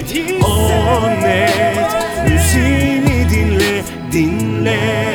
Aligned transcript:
net, 0.00 0.40
o 0.44 1.10
Müziğini 2.28 3.30
dinle, 3.30 3.84
dinle 4.12 5.09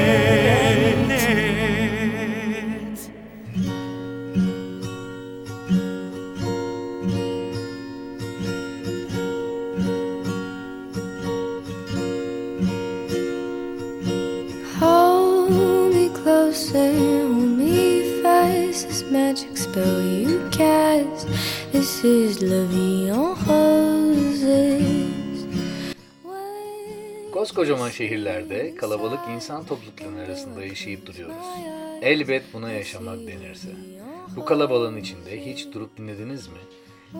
Koskocaman 27.55 27.89
şehirlerde 27.89 28.75
kalabalık 28.75 29.19
insan 29.35 29.65
topluluklarının 29.65 30.25
arasında 30.25 30.65
yaşayıp 30.65 31.05
duruyoruz. 31.05 31.35
Elbet 32.01 32.43
buna 32.53 32.71
yaşamak 32.71 33.27
denirse. 33.27 33.67
Bu 34.35 34.45
kalabalığın 34.45 34.97
içinde 34.97 35.45
hiç 35.45 35.67
durup 35.73 35.97
dinlediniz 35.97 36.47
mi? 36.47 36.57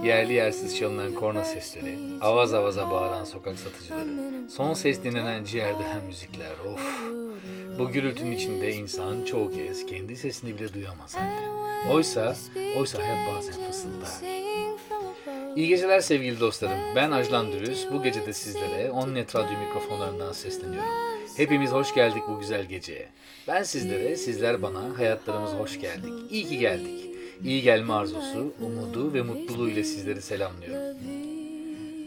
Yerli 0.04 0.34
yersiz 0.34 0.78
çalınan 0.78 1.14
korna 1.14 1.44
sesleri, 1.44 1.98
avaz 2.22 2.54
avaza 2.54 2.92
bağıran 2.92 3.24
sokak 3.24 3.60
satıcıları, 3.60 4.50
son 4.50 4.74
ses 4.74 5.04
dinlenen 5.04 5.44
ciğerden 5.44 6.06
müzikler, 6.06 6.52
of! 6.74 7.04
Bu 7.80 7.92
gürültünün 7.92 8.32
içinde 8.32 8.74
insan 8.74 9.26
çoğu 9.26 9.52
kez 9.52 9.86
kendi 9.86 10.16
sesini 10.16 10.60
bile 10.60 10.74
duyamaz 10.74 11.16
halde. 11.16 11.50
Oysa, 11.94 12.36
oysa 12.78 13.00
hayat 13.04 13.36
bazen 13.36 13.54
fısıldar. 13.72 14.10
İyi 15.56 15.68
geceler 15.68 16.00
sevgili 16.00 16.40
dostlarım. 16.40 16.80
Ben 16.96 17.12
Ajlan 17.12 17.52
Dürüz. 17.52 17.88
Bu 17.94 18.04
gece 18.04 18.26
de 18.26 18.34
sizlere 18.34 18.92
Onnet 18.92 19.36
Radyo 19.36 19.60
mikrofonlarından 19.60 20.32
sesleniyorum. 20.32 20.90
Hepimiz 21.38 21.72
hoş 21.72 21.94
geldik 21.94 22.24
bu 22.30 22.40
güzel 22.40 22.66
geceye. 22.66 23.10
Ben 23.48 23.64
sizlere, 23.64 24.16
sizler 24.16 24.62
bana 24.62 24.98
hayatlarımıza 24.98 25.58
hoş 25.60 25.82
geldik. 25.82 26.14
İyi 26.30 26.46
ki 26.46 26.60
geldik. 26.60 27.06
İyi 27.44 27.62
gelme 27.62 27.94
arzusu, 27.94 28.54
umudu 28.62 29.14
ve 29.14 29.22
mutluluğu 29.22 29.70
ile 29.70 29.84
sizleri 29.84 30.22
selamlıyorum. 30.22 30.98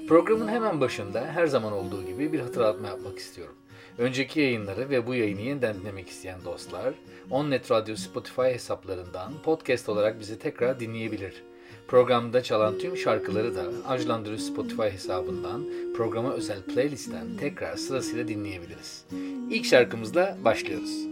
Programın 0.08 0.48
hemen 0.48 0.80
başında 0.80 1.26
her 1.26 1.46
zaman 1.46 1.72
olduğu 1.72 2.06
gibi 2.06 2.32
bir 2.32 2.40
hatırlatma 2.40 2.88
yapmak 2.88 3.18
istiyorum. 3.18 3.54
Önceki 3.98 4.40
yayınları 4.40 4.90
ve 4.90 5.06
bu 5.06 5.14
yayını 5.14 5.40
yeniden 5.40 5.80
dinlemek 5.80 6.08
isteyen 6.08 6.44
dostlar, 6.44 6.94
Onnet 7.30 7.70
Radyo 7.70 7.96
Spotify 7.96 8.42
hesaplarından 8.42 9.32
podcast 9.42 9.88
olarak 9.88 10.20
bizi 10.20 10.38
tekrar 10.38 10.80
dinleyebilir. 10.80 11.42
Programda 11.88 12.42
çalan 12.42 12.78
tüm 12.78 12.96
şarkıları 12.96 13.56
da 13.56 13.64
Ajlandırı 13.86 14.38
Spotify 14.38 14.82
hesabından 14.82 15.64
programa 15.96 16.32
özel 16.32 16.62
playlistten 16.62 17.26
tekrar 17.40 17.76
sırasıyla 17.76 18.28
dinleyebiliriz. 18.28 19.04
İlk 19.50 19.64
şarkımızla 19.64 20.36
başlıyoruz. 20.44 21.08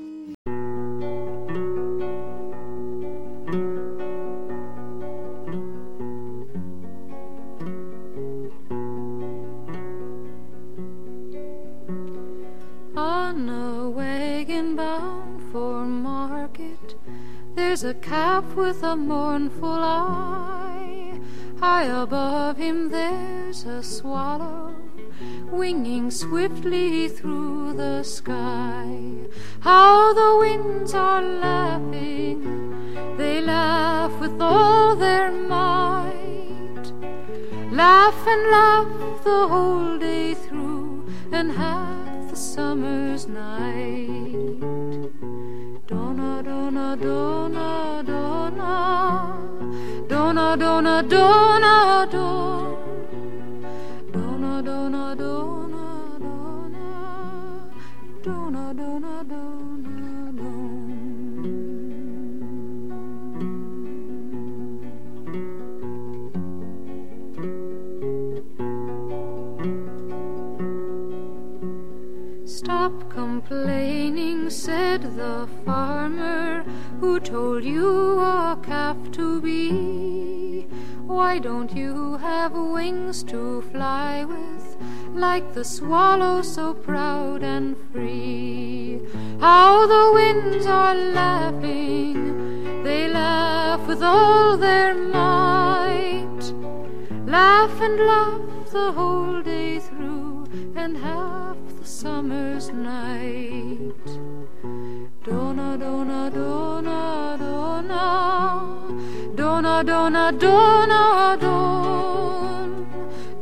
There's 17.54 17.84
a 17.84 17.94
calf 17.94 18.56
with 18.56 18.82
a 18.84 18.96
mournful 18.96 19.82
eye. 19.82 20.45
High 21.68 21.90
above 22.04 22.58
him, 22.58 22.90
there's 22.90 23.64
a 23.64 23.82
swallow 23.82 24.72
winging 25.50 26.12
swiftly 26.12 27.08
through 27.08 27.72
the 27.72 28.04
sky. 28.04 28.86
How 29.58 30.14
the 30.14 30.30
winds 30.42 30.94
are 30.94 31.20
laughing, 31.20 32.38
they 33.16 33.40
laugh 33.40 34.12
with 34.20 34.40
all 34.40 34.94
their 34.94 35.32
might. 35.32 36.86
Laugh 37.72 38.20
and 38.34 38.42
laugh 38.58 39.24
the 39.24 39.48
whole 39.48 39.98
day 39.98 40.34
through, 40.34 41.04
and 41.32 41.50
half 41.50 42.30
the 42.30 42.36
summer's 42.36 43.26
night. 43.26 44.60
Donna, 45.88 46.42
donna, 46.44 46.96
donna, 46.96 48.04
donna, 48.06 48.66
donna, 50.08 50.56
donna, 50.56 51.02
donna, 51.02 51.45
like 85.16 85.54
the 85.54 85.64
swallow 85.64 86.42
so 86.42 86.74
proud 86.74 87.42
and 87.42 87.76
free? 87.92 89.00
How 89.40 89.86
the 89.86 90.12
winds 90.12 90.66
are 90.66 90.94
laughing, 90.94 92.82
they 92.84 93.08
laugh 93.08 93.86
with 93.88 94.02
all 94.02 94.56
their 94.56 94.94
might. 94.94 96.42
Laugh 97.26 97.80
and 97.80 97.98
laugh 97.98 98.70
the 98.70 98.92
whole 98.92 99.42
day 99.42 99.78
through, 99.80 100.46
and 100.76 100.96
half 100.96 101.56
the 101.78 101.86
summer's 101.86 102.70
night. 102.70 104.06
Donna, 105.24 105.76
donna, 105.78 106.30
donna, 106.32 107.36
donna, 107.38 107.84
donna, 109.36 109.84
donna, 109.84 110.32
donna, 110.32 111.38
don. 111.40 112.06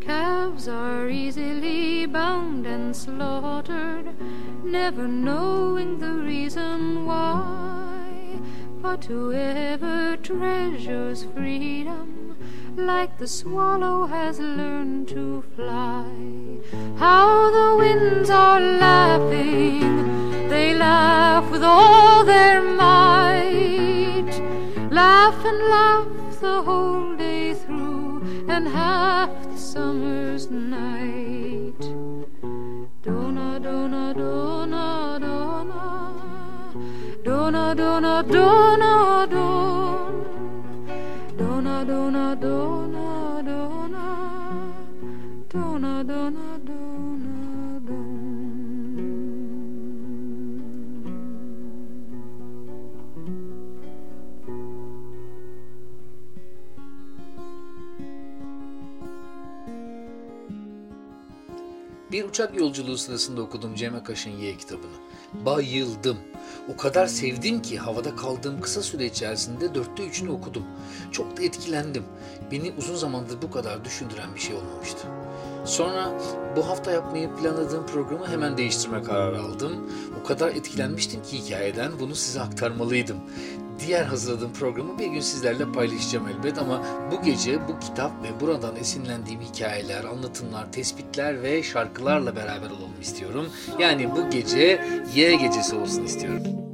Calves 0.00 0.68
are 0.68 1.08
easily 1.08 2.06
bound 2.06 2.66
and 2.66 2.94
slaughtered, 2.94 4.14
never 4.64 5.08
knowing 5.08 5.98
the 5.98 6.12
reason 6.12 7.06
why. 7.06 8.38
But 8.80 9.04
whoever 9.04 10.16
treasures 10.16 11.24
freedom, 11.34 12.17
like 12.78 13.18
the 13.18 13.26
swallow 13.26 14.06
has 14.06 14.38
learned 14.38 15.08
to 15.08 15.42
fly. 15.56 16.06
How 16.96 17.50
the 17.50 17.76
winds 17.76 18.30
are 18.30 18.60
laughing, 18.60 20.48
they 20.48 20.74
laugh 20.74 21.50
with 21.50 21.64
all 21.64 22.24
their 22.24 22.62
might. 22.62 24.30
Laugh 24.90 25.44
and 25.44 25.58
laugh 25.68 26.40
the 26.40 26.62
whole 26.62 27.16
day 27.16 27.54
through, 27.54 28.46
and 28.48 28.68
half 28.68 29.30
the 29.42 29.56
summer's 29.56 30.48
night. 30.50 31.80
Donna, 33.02 33.58
donna, 33.60 34.14
donna, 34.14 35.18
donna, 35.20 36.72
donna, 37.24 37.74
donna, 37.74 38.22
donna, 38.22 38.77
uçak 62.38 62.60
yolculuğu 62.60 62.98
sırasında 62.98 63.42
okudum 63.42 63.74
Cem 63.74 63.94
Akaş'ın 63.94 64.30
Y 64.30 64.56
kitabını. 64.56 64.96
Bayıldım. 65.32 66.16
O 66.74 66.76
kadar 66.76 67.06
sevdim 67.06 67.62
ki 67.62 67.78
havada 67.78 68.16
kaldığım 68.16 68.60
kısa 68.60 68.82
süre 68.82 69.06
içerisinde 69.06 69.74
dörtte 69.74 70.06
üçünü 70.06 70.30
okudum. 70.30 70.62
Çok 71.12 71.36
da 71.36 71.42
etkilendim. 71.42 72.04
Beni 72.52 72.72
uzun 72.78 72.94
zamandır 72.94 73.42
bu 73.42 73.50
kadar 73.50 73.84
düşündüren 73.84 74.34
bir 74.34 74.40
şey 74.40 74.56
olmamıştı. 74.56 75.08
Sonra 75.64 76.20
bu 76.56 76.68
hafta 76.68 76.90
yapmayı 76.90 77.30
planladığım 77.34 77.86
programı 77.86 78.26
hemen 78.26 78.56
değiştirme 78.56 79.02
kararı 79.02 79.40
aldım. 79.40 79.90
O 80.22 80.26
kadar 80.26 80.48
etkilenmiştim 80.48 81.22
ki 81.22 81.38
hikayeden 81.38 81.92
bunu 82.00 82.14
size 82.14 82.40
aktarmalıydım 82.40 83.16
diğer 83.86 84.04
hazırladığım 84.04 84.52
programı 84.52 84.98
bir 84.98 85.06
gün 85.06 85.20
sizlerle 85.20 85.72
paylaşacağım 85.72 86.28
elbet 86.28 86.58
ama 86.58 86.82
bu 87.12 87.22
gece 87.22 87.68
bu 87.68 87.80
kitap 87.80 88.12
ve 88.22 88.40
buradan 88.40 88.76
esinlendiğim 88.76 89.40
hikayeler, 89.40 90.04
anlatımlar, 90.04 90.72
tespitler 90.72 91.42
ve 91.42 91.62
şarkılarla 91.62 92.36
beraber 92.36 92.70
olalım 92.70 93.00
istiyorum. 93.00 93.48
Yani 93.78 94.10
bu 94.10 94.30
gece 94.30 94.84
Y 95.14 95.34
gecesi 95.34 95.76
olsun 95.76 96.04
istiyorum. 96.04 96.67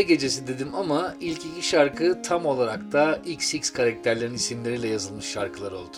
Hediye 0.00 0.16
Gecesi 0.16 0.46
dedim 0.46 0.74
ama 0.74 1.14
ilk 1.20 1.46
iki 1.46 1.68
şarkı 1.68 2.22
tam 2.22 2.46
olarak 2.46 2.92
da 2.92 3.18
XX 3.26 3.70
karakterlerin 3.70 4.34
isimleriyle 4.34 4.88
yazılmış 4.88 5.26
şarkılar 5.26 5.72
oldu. 5.72 5.96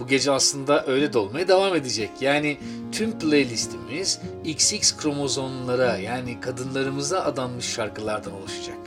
Bu 0.00 0.06
gece 0.06 0.30
aslında 0.30 0.86
öyle 0.86 1.12
de 1.12 1.18
olmaya 1.18 1.48
devam 1.48 1.74
edecek. 1.74 2.10
Yani 2.20 2.58
tüm 2.92 3.18
playlistimiz 3.18 4.20
XX 4.44 4.96
kromozomlara 4.96 5.96
yani 5.96 6.40
kadınlarımıza 6.40 7.20
adanmış 7.20 7.64
şarkılardan 7.64 8.32
oluşacak. 8.32 8.78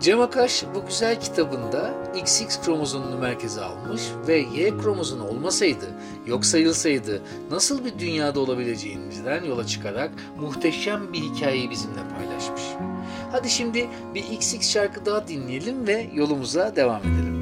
Cem 0.00 0.20
Akaş 0.20 0.64
bu 0.74 0.86
güzel 0.86 1.20
kitabında 1.20 1.94
XX 2.22 2.60
kromozomunu 2.60 3.18
merkeze 3.18 3.60
almış 3.60 4.02
ve 4.28 4.36
Y 4.36 4.78
kromozomu 4.78 5.28
olmasaydı, 5.28 5.86
yok 6.26 6.46
sayılsaydı 6.46 7.22
nasıl 7.50 7.84
bir 7.84 7.98
dünyada 7.98 8.40
olabileceğimizden 8.40 9.44
yola 9.44 9.66
çıkarak 9.66 10.10
muhteşem 10.40 11.12
bir 11.12 11.18
hikayeyi 11.18 11.70
bizimle 11.70 12.00
paylaşmış. 12.18 12.62
Hadi 13.32 13.50
şimdi 13.50 13.88
bir 14.14 14.22
XX 14.22 14.72
şarkı 14.72 15.06
daha 15.06 15.28
dinleyelim 15.28 15.86
ve 15.86 16.10
yolumuza 16.14 16.76
devam 16.76 17.00
edelim. 17.00 17.32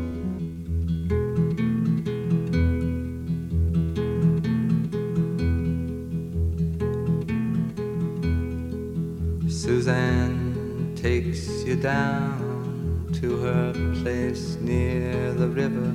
Suzanne 9.51 10.55
takes 11.03 11.67
you 11.67 11.83
down 11.83 13.13
to 13.21 13.45
her 13.45 13.73
place 13.73 14.65
near 14.65 15.37
the 15.39 15.47
river. 15.47 15.93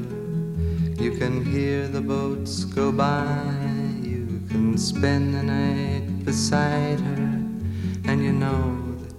You 0.99 1.19
can 1.19 1.43
hear 1.43 1.91
the 1.93 2.07
boats 2.07 2.75
go 2.75 2.91
by. 2.91 4.09
You 4.09 4.27
can 4.51 4.77
spend 4.77 5.33
the 5.33 5.43
night 5.43 6.25
beside 6.25 6.99
her. 6.99 7.35
And 8.07 8.21
you 8.21 8.33
know 8.33 8.84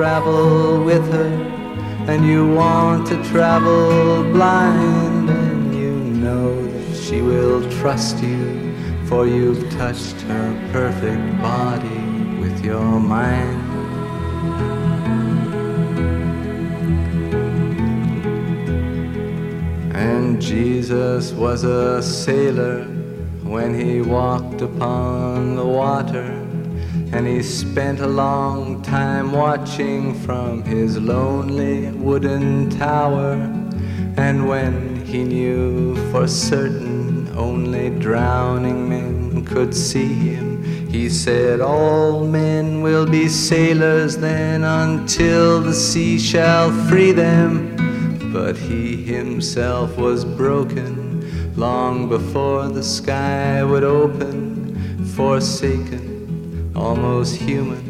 travel 0.00 0.82
with 0.82 1.06
her, 1.12 1.30
and 2.08 2.24
you 2.24 2.54
want 2.54 3.06
to 3.06 3.22
travel 3.24 4.22
blind, 4.32 5.28
and 5.28 5.74
you 5.74 5.92
know 5.92 6.66
that 6.66 6.96
she 6.96 7.20
will 7.20 7.60
trust 7.70 8.22
you, 8.22 8.74
for 9.04 9.26
you've 9.26 9.70
touched 9.72 10.18
her 10.22 10.48
perfect 10.72 11.42
body 11.42 12.02
with 12.40 12.64
your 12.64 12.98
mind. 12.98 13.60
And 19.92 20.40
Jesus 20.40 21.32
was 21.32 21.64
a 21.64 22.02
sailor 22.02 22.84
when 23.44 23.78
he 23.78 24.00
walked 24.00 24.62
upon 24.62 25.56
the 25.56 25.66
water. 25.66 26.38
And 27.12 27.26
he 27.26 27.42
spent 27.42 27.98
a 27.98 28.06
long 28.06 28.69
time 28.82 29.32
watching 29.32 30.14
from 30.14 30.62
his 30.62 30.98
lonely 30.98 31.90
wooden 31.92 32.70
tower. 32.70 33.34
And 34.16 34.48
when 34.48 35.04
he 35.04 35.24
knew 35.24 35.96
for 36.10 36.26
certain 36.26 37.28
only 37.36 37.90
drowning 37.90 38.88
men 38.88 39.44
could 39.44 39.74
see 39.74 40.12
him, 40.12 40.62
he 40.90 41.08
said, 41.08 41.60
All 41.60 42.26
men 42.26 42.82
will 42.82 43.06
be 43.06 43.28
sailors 43.28 44.16
then 44.16 44.64
until 44.64 45.60
the 45.60 45.74
sea 45.74 46.18
shall 46.18 46.70
free 46.88 47.12
them. 47.12 47.76
But 48.32 48.56
he 48.56 48.96
himself 49.02 49.96
was 49.96 50.24
broken 50.24 51.54
long 51.56 52.08
before 52.08 52.68
the 52.68 52.82
sky 52.82 53.62
would 53.62 53.84
open, 53.84 55.04
forsaken, 55.14 56.72
almost 56.74 57.36
human. 57.36 57.89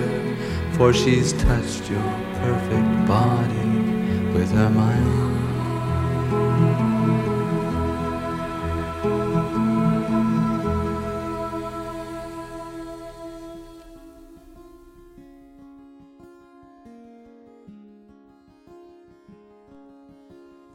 for 0.81 0.91
she's 0.91 1.33
touched 1.33 1.91
your 1.91 2.09
perfect 2.41 2.91
body 3.07 3.67
with 4.33 4.51
her 4.51 4.69
mind. 4.69 5.09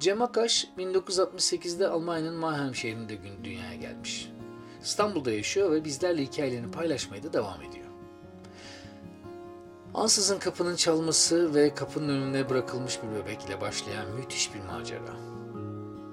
Cem 0.01 0.23
Akaş 0.23 0.69
1968'de 0.79 1.89
Almanya'nın 1.89 2.35
Mannheim 2.35 2.75
şehrinde 2.75 3.15
gün 3.15 3.45
dünyaya 3.45 3.75
gelmiş. 3.75 4.31
İstanbul'da 4.83 5.33
yaşıyor 5.33 5.73
ve 5.73 5.85
bizlerle 5.85 6.23
hikayelerini 6.23 6.71
paylaşmaya 6.71 7.23
da 7.23 7.33
devam 7.33 7.63
ediyor. 7.63 7.86
Ansızın 9.97 10.39
kapının 10.39 10.77
çalması 10.77 11.55
ve 11.55 11.75
kapının 11.75 12.09
önüne 12.09 12.51
bırakılmış 12.51 12.99
bir 13.03 13.25
bebekle 13.25 13.61
başlayan 13.61 14.11
müthiş 14.11 14.55
bir 14.55 14.61
macera. 14.61 15.17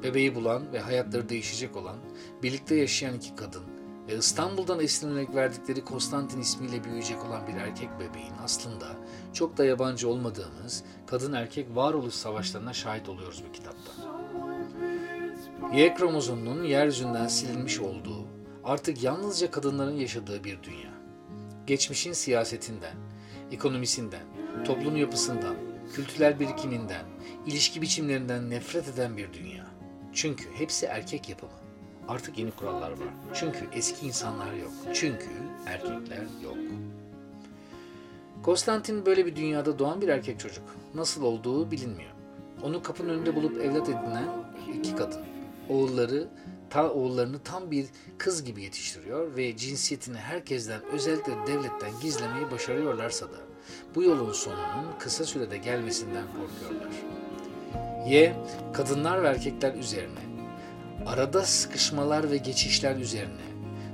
Bebeği 0.03 0.35
bulan 0.35 0.73
ve 0.73 0.79
hayatları 0.79 1.29
değişecek 1.29 1.77
olan, 1.77 1.95
birlikte 2.43 2.75
yaşayan 2.75 3.13
iki 3.13 3.35
kadın 3.35 3.63
ve 4.07 4.17
İstanbul'dan 4.17 4.79
esinlenerek 4.79 5.35
verdikleri 5.35 5.85
Konstantin 5.85 6.41
ismiyle 6.41 6.83
büyüyecek 6.83 7.25
olan 7.25 7.47
bir 7.47 7.53
erkek 7.53 7.89
bebeğin 7.99 8.33
aslında 8.43 8.85
çok 9.33 9.57
da 9.57 9.65
yabancı 9.65 10.09
olmadığımız 10.09 10.83
kadın 11.07 11.33
erkek 11.33 11.75
varoluş 11.75 12.13
savaşlarına 12.13 12.73
şahit 12.73 13.09
oluyoruz 13.09 13.43
bu 13.49 13.51
kitapta. 13.51 13.91
Y 15.73 15.93
kromozomunun 15.93 16.63
yeryüzünden 16.63 17.27
silinmiş 17.27 17.79
olduğu, 17.79 18.27
artık 18.63 19.03
yalnızca 19.03 19.51
kadınların 19.51 19.95
yaşadığı 19.95 20.43
bir 20.43 20.63
dünya. 20.63 20.93
Geçmişin 21.67 22.13
siyasetinden, 22.13 23.12
ekonomisinden, 23.51 24.23
toplum 24.65 24.95
yapısından, 24.95 25.55
kültürel 25.93 26.39
birikiminden, 26.39 27.05
ilişki 27.45 27.81
biçimlerinden 27.81 28.49
nefret 28.49 28.87
eden 28.87 29.17
bir 29.17 29.33
dünya. 29.33 29.65
Çünkü 30.13 30.43
hepsi 30.53 30.85
erkek 30.85 31.29
yapımı. 31.29 31.51
Artık 32.07 32.37
yeni 32.37 32.51
kurallar 32.51 32.91
var. 32.91 33.07
Çünkü 33.33 33.59
eski 33.73 34.05
insanlar 34.05 34.53
yok. 34.53 34.71
Çünkü 34.93 35.29
erkekler 35.65 36.21
yok. 36.43 36.57
Konstantin 38.43 39.05
böyle 39.05 39.25
bir 39.25 39.35
dünyada 39.35 39.79
doğan 39.79 40.01
bir 40.01 40.07
erkek 40.07 40.39
çocuk. 40.39 40.63
Nasıl 40.95 41.23
olduğu 41.23 41.71
bilinmiyor. 41.71 42.11
Onu 42.63 42.83
kapının 42.83 43.09
önünde 43.09 43.35
bulup 43.35 43.61
evlat 43.61 43.89
edinen 43.89 44.27
iki 44.73 44.95
kadın. 44.95 45.21
Oğulları 45.69 46.27
ta 46.73 46.89
oğullarını 46.89 47.39
tam 47.39 47.71
bir 47.71 47.85
kız 48.17 48.43
gibi 48.43 48.63
yetiştiriyor 48.63 49.35
ve 49.35 49.57
cinsiyetini 49.57 50.17
herkesten 50.17 50.81
özellikle 50.91 51.33
devletten 51.47 51.91
gizlemeyi 52.01 52.51
başarıyorlarsa 52.51 53.25
da 53.25 53.37
bu 53.95 54.03
yolun 54.03 54.33
sonunun 54.33 54.99
kısa 54.99 55.23
sürede 55.23 55.57
gelmesinden 55.57 56.23
korkuyorlar. 56.27 56.91
Y, 58.07 58.35
kadınlar 58.73 59.23
ve 59.23 59.27
erkekler 59.27 59.73
üzerine, 59.73 60.19
arada 61.05 61.41
sıkışmalar 61.41 62.31
ve 62.31 62.37
geçişler 62.37 62.95
üzerine, 62.95 63.45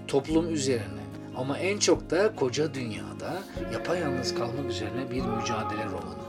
toplum 0.08 0.54
üzerine 0.54 1.04
ama 1.36 1.58
en 1.58 1.80
çok 1.80 2.10
da 2.10 2.36
koca 2.36 2.74
dünyada 2.74 3.44
yapayalnız 3.74 4.36
kalmak 4.36 4.66
üzerine 4.70 5.12
bir 5.12 5.22
mücadele 5.22 5.86
romanı. 5.86 6.29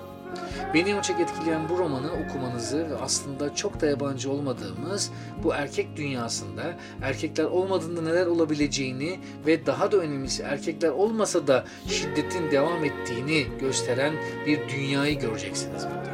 Beni 0.74 0.90
en 0.90 1.02
çok 1.02 1.20
etkileyen 1.20 1.68
bu 1.68 1.78
romanı 1.78 2.10
okumanızı 2.12 2.90
ve 2.90 2.96
aslında 2.96 3.54
çok 3.54 3.80
da 3.80 3.86
yabancı 3.86 4.30
olmadığımız 4.30 5.10
bu 5.42 5.54
erkek 5.54 5.96
dünyasında 5.96 6.76
erkekler 7.02 7.44
olmadığında 7.44 8.02
neler 8.02 8.26
olabileceğini 8.26 9.20
ve 9.46 9.66
daha 9.66 9.92
da 9.92 9.96
önemlisi 9.96 10.42
erkekler 10.42 10.88
olmasa 10.88 11.46
da 11.46 11.64
şiddetin 11.88 12.50
devam 12.50 12.84
ettiğini 12.84 13.46
gösteren 13.60 14.14
bir 14.46 14.68
dünyayı 14.68 15.18
göreceksiniz 15.18 15.84
burada. 15.84 16.10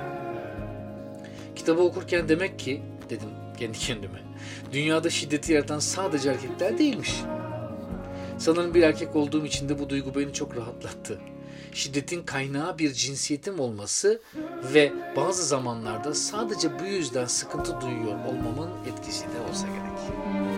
Kitabı 1.57 1.83
okurken 1.83 2.29
demek 2.29 2.59
ki 2.59 2.83
dedim 3.11 3.29
kendi 3.59 3.79
kendime. 3.79 4.23
Dünyada 4.73 5.11
şiddeti 5.11 5.53
yaratan 5.53 5.79
sadece 5.79 6.31
erkekler 6.31 6.79
değilmiş. 6.79 7.15
Sanırım 8.39 8.75
bir 8.75 8.83
erkek 8.83 9.17
olduğum 9.17 9.47
için 9.47 9.69
de 9.69 9.79
bu 9.79 9.91
duygu 9.91 10.15
beni 10.15 10.33
çok 10.33 10.57
rahatlattı. 10.57 11.19
Şiddetin 11.77 12.23
kaynağı 12.23 12.79
bir 12.79 12.93
cinsiyetim 12.93 13.61
olması 13.61 14.21
ve 14.75 14.93
bazı 15.17 15.47
zamanlarda 15.47 16.15
sadece 16.15 16.79
bu 16.79 16.85
yüzden 16.85 17.27
sıkıntı 17.27 17.81
duyuyor 17.81 18.25
olmamın 18.25 18.71
etkisi 18.87 19.25
de 19.25 19.51
olsa 19.51 19.67
gerek. 19.67 20.56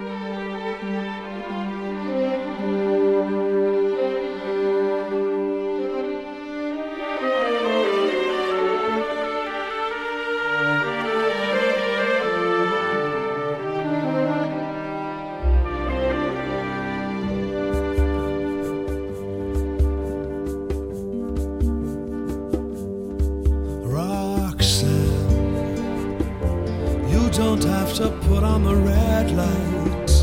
Have 27.89 27.97
to 27.97 28.11
put 28.29 28.43
on 28.43 28.65
the 28.65 28.75
red 28.75 29.31
lights. 29.31 30.23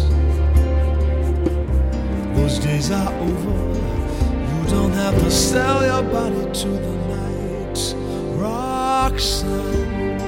Those 2.37 2.59
days 2.59 2.91
are 2.91 3.11
over. 3.13 3.57
You 4.51 4.69
don't 4.69 4.91
have 4.91 5.15
to 5.15 5.31
sell 5.31 5.83
your 5.83 6.03
body 6.11 6.45
to 6.61 6.67
the 6.67 6.95
night. 7.15 7.95
Roxanne, 8.39 10.19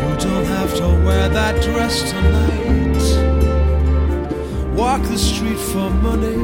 you 0.00 0.16
don't 0.26 0.46
have 0.56 0.74
to 0.76 0.86
wear 1.04 1.28
that 1.28 1.62
dress 1.62 2.10
tonight. 2.10 3.04
Walk 4.74 5.02
the 5.02 5.18
street 5.18 5.58
for 5.58 5.90
money. 5.90 6.38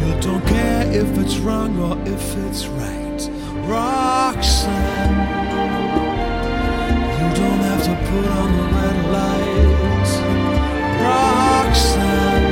You 0.00 0.20
don't 0.20 0.46
care 0.46 0.90
if 0.90 1.18
it's 1.18 1.36
wrong 1.38 1.78
or 1.78 1.98
if 2.08 2.36
it's 2.46 2.66
right. 2.66 3.28
Roxanne, 3.68 5.21
on 8.38 8.50
the 8.56 8.64
red. 8.76 8.96
Roxanne, 11.04 12.48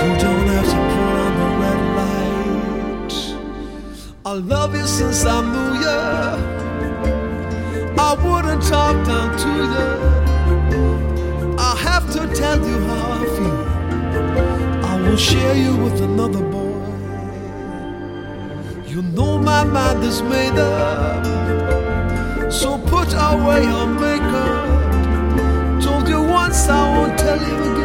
you 0.00 0.10
don't 0.24 0.48
have 0.54 0.68
to 0.72 0.78
on 1.24 1.32
the 1.40 1.48
red. 1.60 1.82
I 4.26 4.32
love 4.32 4.74
you 4.74 4.86
since 4.86 5.24
I 5.26 5.40
knew 5.52 5.72
you. 5.84 6.00
I 7.98 8.10
wouldn't 8.24 8.62
talk 8.62 8.96
down 9.06 9.30
to 9.42 9.48
you. 9.48 9.84
I 11.58 11.76
have 11.76 12.06
to 12.12 12.20
tell 12.34 12.58
you 12.68 12.78
how 12.88 13.12
I 13.20 13.24
feel. 13.36 13.64
I 14.84 14.92
will 15.02 15.16
share 15.16 15.56
you 15.56 15.76
with 15.76 16.00
another 16.00 16.42
boy. 16.42 16.80
You 18.86 19.02
know 19.02 19.38
my 19.38 19.64
mind 19.64 20.02
is 20.04 20.22
made 20.22 20.58
up. 20.58 21.43
Put 23.14 23.22
away 23.32 23.62
your 23.62 23.86
makeup. 23.86 25.80
Told 25.80 26.08
you 26.08 26.20
once, 26.20 26.68
I 26.68 26.98
won't 26.98 27.16
tell 27.16 27.38
you 27.38 27.72
again. 27.72 27.83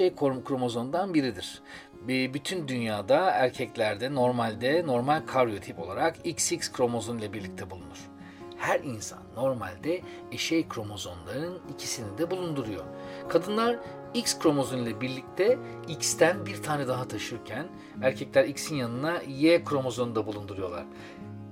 Krom- 0.00 0.44
kromozomdan 0.44 1.14
biridir. 1.14 1.62
Bir- 2.08 2.34
Bütün 2.34 2.68
dünyada 2.68 3.30
erkeklerde 3.30 4.14
normalde 4.14 4.86
normal 4.86 5.22
karyotip 5.26 5.78
olarak 5.78 6.16
XX 6.26 6.72
kromozom 6.72 7.18
ile 7.18 7.32
birlikte 7.32 7.70
bulunur. 7.70 8.08
Her 8.56 8.80
insan 8.80 9.18
normalde 9.36 10.00
eşey 10.32 10.68
kromozomların 10.68 11.58
ikisini 11.74 12.18
de 12.18 12.30
bulunduruyor. 12.30 12.84
Kadınlar 13.28 13.76
X 14.14 14.38
kromozom 14.38 14.82
ile 14.82 15.00
birlikte 15.00 15.58
X'ten 15.88 16.46
bir 16.46 16.62
tane 16.62 16.88
daha 16.88 17.08
taşırken 17.08 17.66
erkekler 18.02 18.44
X'in 18.44 18.76
yanına 18.76 19.20
Y 19.28 19.64
kromozomunu 19.64 20.14
da 20.14 20.26
bulunduruyorlar. 20.26 20.84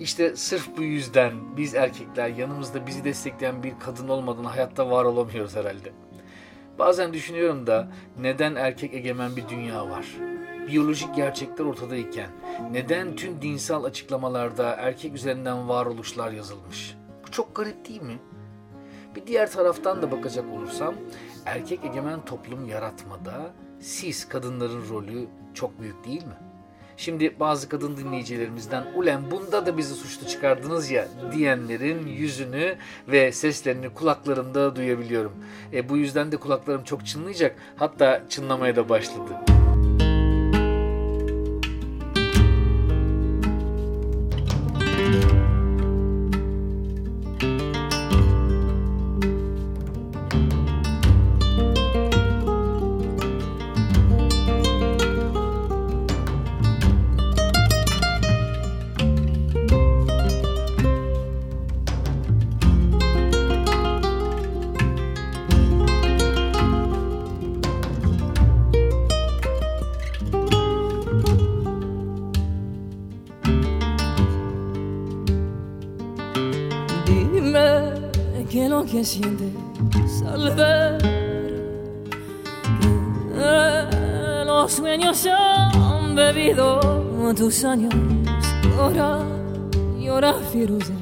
İşte 0.01 0.37
sırf 0.37 0.77
bu 0.77 0.83
yüzden 0.83 1.57
biz 1.57 1.75
erkekler 1.75 2.29
yanımızda 2.29 2.87
bizi 2.87 3.05
destekleyen 3.05 3.63
bir 3.63 3.73
kadın 3.81 4.09
olmadan 4.09 4.45
hayatta 4.45 4.91
var 4.91 5.05
olamıyoruz 5.05 5.57
herhalde. 5.57 5.93
Bazen 6.81 7.13
düşünüyorum 7.13 7.67
da 7.67 7.89
neden 8.21 8.55
erkek 8.55 8.95
egemen 8.95 9.37
bir 9.37 9.49
dünya 9.49 9.91
var? 9.91 10.07
Biyolojik 10.69 11.15
gerçekler 11.15 11.65
ortadayken 11.65 12.31
neden 12.71 13.17
tüm 13.17 13.43
dinsel 13.43 13.77
açıklamalarda 13.85 14.75
erkek 14.75 15.15
üzerinden 15.15 15.69
varoluşlar 15.69 16.33
yazılmış? 16.33 16.97
Bu 17.27 17.31
çok 17.31 17.57
garip 17.57 17.89
değil 17.89 18.03
mi? 18.03 18.19
Bir 19.17 19.27
diğer 19.27 19.51
taraftan 19.51 20.03
da 20.03 20.11
bakacak 20.11 20.45
olursam 20.53 20.95
erkek 21.47 21.85
egemen 21.85 22.25
toplum 22.25 22.69
yaratmada 22.69 23.51
siz 23.81 24.29
kadınların 24.29 24.89
rolü 24.89 25.27
çok 25.55 25.81
büyük 25.81 26.05
değil 26.05 26.25
mi? 26.25 26.37
Şimdi 27.01 27.35
bazı 27.41 27.69
kadın 27.69 27.97
dinleyicilerimizden 27.97 28.85
ulen 28.97 29.31
bunda 29.31 29.67
da 29.67 29.77
bizi 29.77 29.95
suçlu 29.95 30.27
çıkardınız 30.27 30.91
ya 30.91 31.09
diyenlerin 31.33 32.07
yüzünü 32.07 32.77
ve 33.09 33.33
seslerini 33.33 33.89
kulaklarımda 33.89 34.77
duyabiliyorum. 34.77 35.33
E, 35.73 35.89
bu 35.89 35.97
yüzden 35.97 36.33
de 36.33 36.37
kulaklarım 36.37 36.85
çok 36.85 37.07
çınlayacak 37.07 37.57
hatta 37.77 38.23
çınlamaya 38.29 38.77
da 38.77 38.89
başladı. 38.89 39.60
Los 84.45 84.73
sueños 84.73 85.27
han 85.27 86.15
bebido 86.15 86.81
tus 87.35 87.65
años. 87.65 87.95
Llora, 88.63 89.21
llora, 89.99 90.35
Firuze, 90.53 90.93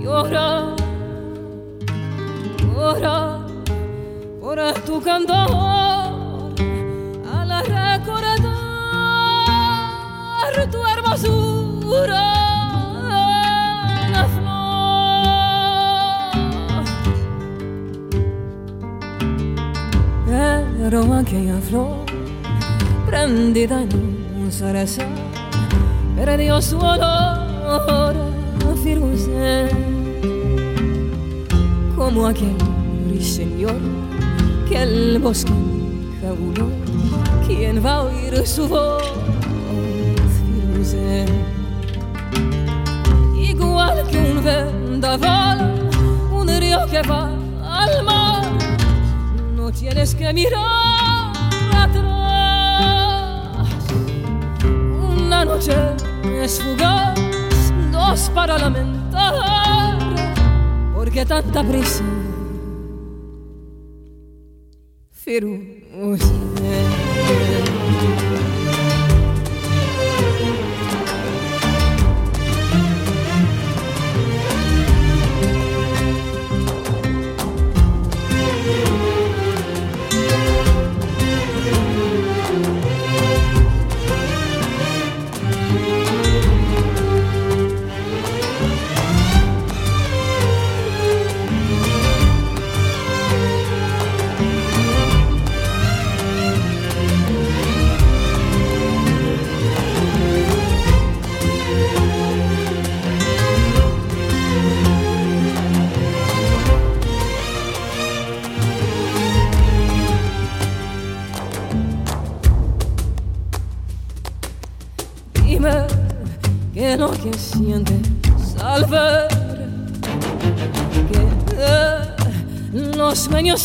llora, 0.00 0.76
llora 2.72 3.46
por 4.40 4.72
tu 4.84 5.00
cantor 5.00 5.77
Pero 20.78 21.12
aquella 21.12 21.58
flor 21.60 22.06
prendida 23.04 23.82
en 23.82 23.88
un 24.40 24.52
zarzal 24.52 25.08
perdió 26.14 26.62
su 26.62 26.78
olor 26.78 27.02
a 27.02 28.14
Firuze 28.82 29.68
como 31.96 32.28
aquel 32.28 32.56
ruiseñor 33.08 33.76
que 34.68 34.82
el 34.82 35.18
bosque 35.18 35.52
jabuló 36.22 36.68
¿Quién 37.44 37.84
va 37.84 37.94
a 37.96 38.02
oír 38.02 38.46
su 38.46 38.68
voz, 38.68 39.02
Firuze? 40.36 41.26
Igual 43.36 44.06
que 44.10 44.18
un 44.18 44.44
vendaval, 44.44 45.90
un 46.30 46.48
río 46.48 46.86
que 46.90 47.02
va 47.02 47.37
tienes 49.72 50.14
que 50.14 50.32
mirar 50.32 51.32
atrás. 51.76 52.08
Una 54.64 55.44
noche 55.44 55.74
es 56.42 56.60
fugaz, 56.60 57.18
dos 57.92 58.30
para 58.34 58.58
lamentar. 58.58 59.34
¿Por 60.94 61.10
qué 61.10 61.24
tanta 61.24 61.62
prisa? 61.62 62.04
Firuze. 65.12 66.47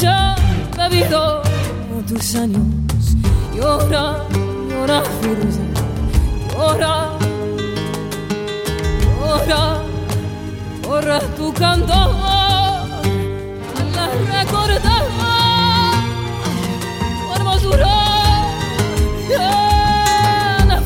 Han 0.02 0.36
bebido 0.78 1.42
tus 2.08 2.36
años. 2.36 2.62
Llora, 3.56 4.26
llora, 4.70 5.04
Firuze, 5.22 5.62
llora, 6.52 7.18
llora, 9.20 9.82
llora 10.84 11.20
tu 11.38 11.54
canto 11.54 11.94
al 14.00 14.28
recordar 14.32 15.06
tu 17.20 17.34
hermosura. 17.36 17.96
La 19.30 20.82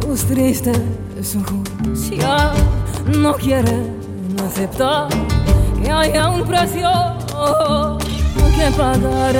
tus 0.00 0.20
tristes 0.24 1.36
ojos 1.36 2.10
ya 2.10 2.52
no 3.06 3.34
quieren 3.34 3.96
aceptar 4.46 5.08
que 5.82 5.90
haya 5.90 6.28
un 6.28 6.44
precio 6.44 6.90
que 8.56 8.70
pagar 8.76 9.34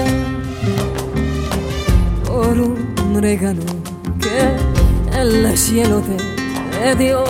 por 2.26 2.58
un 2.58 3.22
regalo 3.22 3.62
que 4.20 5.18
el 5.18 5.56
cielo 5.56 6.02
te 6.72 6.96
dio. 6.96 7.24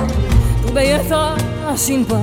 Tu 0.66 0.72
belleza 0.72 1.34
sin 1.76 2.04
par 2.04 2.20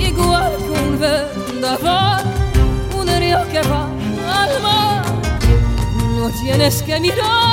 igual 0.00 0.52
que 0.56 0.70
un 0.70 0.98
vendaval 0.98 2.24
un 2.98 3.06
río 3.06 3.38
que 3.52 3.60
va 3.68 3.84
al 4.40 4.62
mar 4.62 5.04
no 6.16 6.30
tienes 6.40 6.82
que 6.82 6.98
mirar 7.00 7.47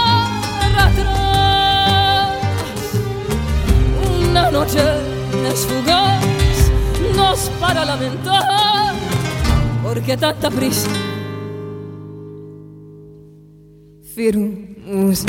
Una 4.36 4.52
noche 4.52 4.82
es 5.50 5.66
fugaz, 5.66 6.22
nos 7.16 7.50
para 7.58 7.86
lamentar, 7.86 8.94
porque 9.82 10.18
tanta 10.18 10.52
prisa. 10.52 10.90
Firmus. 14.14 15.24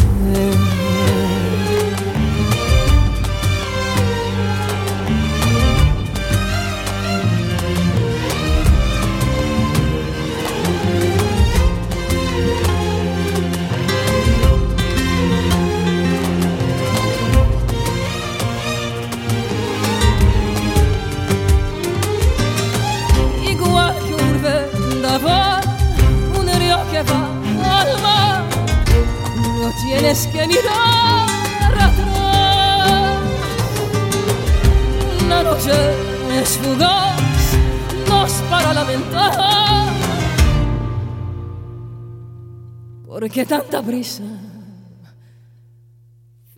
Prisa? 43.86 44.24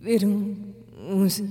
Firmus. 0.03 1.41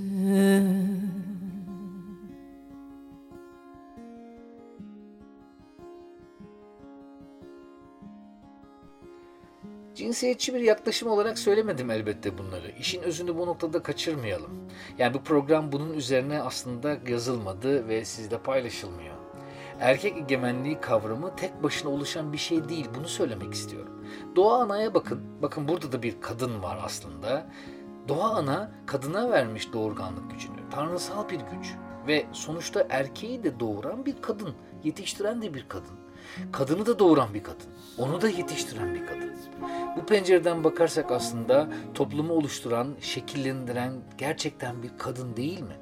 Cinsiyetçi 9.94 10.54
bir 10.54 10.60
yaklaşım 10.60 11.08
olarak 11.08 11.38
söylemedim 11.38 11.90
elbette 11.90 12.38
bunları. 12.38 12.70
İşin 12.80 13.02
özünü 13.02 13.36
bu 13.36 13.46
noktada 13.46 13.82
kaçırmayalım. 13.82 14.50
Yani 14.98 15.14
bu 15.14 15.22
program 15.22 15.72
bunun 15.72 15.94
üzerine 15.94 16.42
aslında 16.42 16.98
yazılmadı 17.08 17.88
ve 17.88 18.04
sizle 18.04 18.38
paylaşılmıyor. 18.38 19.17
Erkek 19.80 20.16
egemenliği 20.16 20.80
kavramı 20.80 21.36
tek 21.36 21.62
başına 21.62 21.90
oluşan 21.90 22.32
bir 22.32 22.38
şey 22.38 22.68
değil. 22.68 22.88
Bunu 22.98 23.08
söylemek 23.08 23.54
istiyorum. 23.54 24.04
Doğa 24.36 24.62
anaya 24.62 24.94
bakın. 24.94 25.20
Bakın 25.42 25.68
burada 25.68 25.92
da 25.92 26.02
bir 26.02 26.20
kadın 26.20 26.62
var 26.62 26.78
aslında. 26.84 27.46
Doğa 28.08 28.30
ana 28.36 28.70
kadına 28.86 29.30
vermiş 29.30 29.72
doğurganlık 29.72 30.30
gücünü. 30.30 30.56
Tanrısal 30.70 31.28
bir 31.28 31.40
güç. 31.40 31.74
Ve 32.06 32.26
sonuçta 32.32 32.86
erkeği 32.90 33.44
de 33.44 33.60
doğuran 33.60 34.06
bir 34.06 34.22
kadın. 34.22 34.54
Yetiştiren 34.84 35.42
de 35.42 35.54
bir 35.54 35.68
kadın. 35.68 35.98
Kadını 36.52 36.86
da 36.86 36.98
doğuran 36.98 37.34
bir 37.34 37.42
kadın. 37.42 37.68
Onu 37.98 38.20
da 38.20 38.28
yetiştiren 38.28 38.94
bir 38.94 39.06
kadın. 39.06 39.32
Bu 39.96 40.06
pencereden 40.06 40.64
bakarsak 40.64 41.12
aslında 41.12 41.68
toplumu 41.94 42.32
oluşturan, 42.32 42.94
şekillendiren 43.00 43.92
gerçekten 44.18 44.82
bir 44.82 44.90
kadın 44.98 45.36
değil 45.36 45.60
mi? 45.60 45.76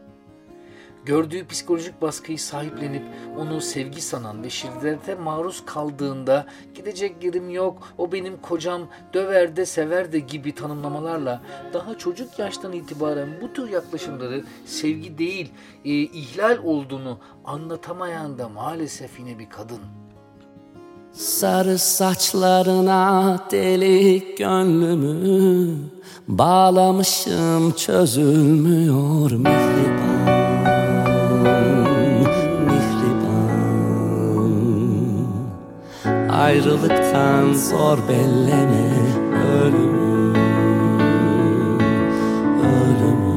Gördüğü 1.07 1.47
psikolojik 1.47 2.03
baskıyı 2.03 2.39
sahiplenip 2.39 3.03
onu 3.39 3.61
sevgi 3.61 4.01
sanan 4.01 4.43
ve 4.43 4.51
şiddete 4.51 5.15
maruz 5.15 5.63
kaldığında 5.67 6.47
gidecek 6.75 7.25
yerim 7.25 7.51
yok, 7.51 7.89
o 7.99 8.13
benim 8.13 8.37
kocam, 8.37 8.83
döver 9.15 9.57
de 9.57 9.67
sever 9.67 10.13
de 10.13 10.19
gibi 10.19 10.55
tanımlamalarla 10.55 11.43
daha 11.73 11.99
çocuk 11.99 12.39
yaştan 12.39 12.73
itibaren 12.73 13.29
bu 13.43 13.53
tür 13.53 13.69
yaklaşımları 13.69 14.45
sevgi 14.67 15.19
değil, 15.19 15.53
e, 15.85 15.91
ihlal 15.91 16.59
olduğunu 16.65 17.19
anlatamayan 17.45 18.39
da 18.39 18.49
maalesef 18.49 19.19
yine 19.19 19.39
bir 19.39 19.51
kadın. 19.51 19.81
Sarı 21.13 21.79
saçlarına 21.79 23.39
delik 23.51 24.39
gönlümü 24.39 25.77
Bağlamışım 26.29 27.73
çözülmüyor 27.73 29.33
mihriban 29.33 30.06
Ayrılıktan 36.37 37.53
zor 37.53 37.99
belleme. 38.09 38.87
Ölümü 39.63 40.39
Ölümü. 42.63 43.37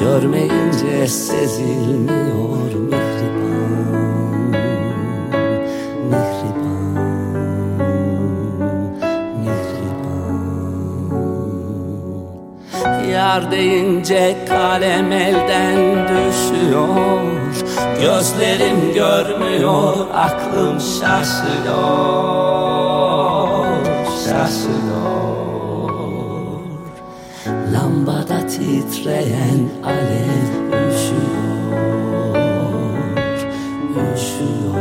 Görmeyince 0.00 1.06
sezilmiyor 1.06 2.74
mihriban 2.74 3.74
Mihriban 6.10 7.04
Mihriban. 9.40 10.24
Yar 13.10 13.50
deyince 13.50 14.36
kalem 14.48 15.12
elden 15.12 16.08
düşüyor 16.08 17.33
Gözlerim 18.00 18.94
görmüyor 18.94 19.94
aklım 20.14 20.80
şaşıyor 20.80 21.74
Şaşıyor 24.24 25.24
Lambada 27.72 28.46
titreyen 28.46 29.68
alev 29.84 30.44
üşüyor, 30.88 32.34
üşüyor. 34.14 34.74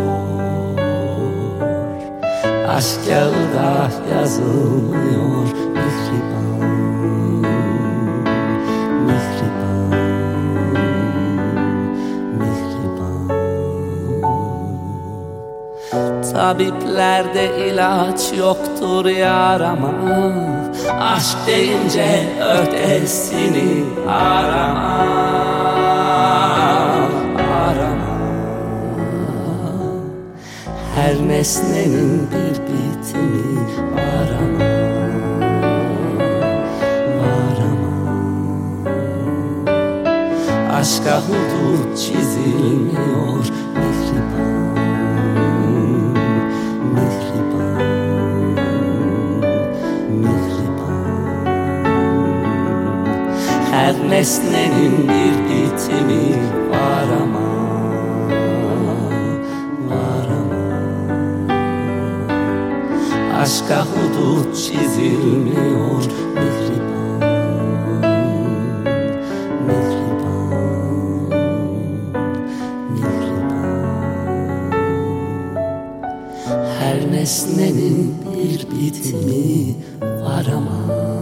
Aşk 2.67 3.06
kağıda 3.06 3.91
yazılmıyor 4.15 5.62
Tabiplerde 16.43 17.67
ilaç 17.67 18.34
yoktur 18.38 19.06
yarama. 19.06 19.91
Aşk 21.01 21.38
deyince 21.47 22.23
ötesini 22.60 23.84
arama. 24.08 24.93
Arama. 27.65 28.17
Her 30.95 31.27
nesnenin 31.27 32.27
bir 32.32 32.56
bitimi 32.67 33.60
arama. 33.95 34.63
Arama. 37.23 37.93
Aşka 40.79 41.21
hudut 41.21 41.97
çizilmiyor 41.97 43.53
Her 53.93 54.10
nesnenin 54.10 54.91
bir 55.08 55.36
bitimi 55.49 56.36
var 56.69 57.08
ama 57.21 57.43
Var 59.89 60.27
ama. 60.39 60.62
Aşka 63.41 63.86
hudut 63.86 64.56
çizilmiyor 64.56 66.03
Mihriban 66.36 67.21
Mihriban 69.67 70.53
Mihriban 72.93 73.73
Her 76.79 77.12
nesnenin 77.12 78.15
bir 78.36 78.60
bitimi 78.71 79.75
var 80.01 80.45
ama 80.56 81.12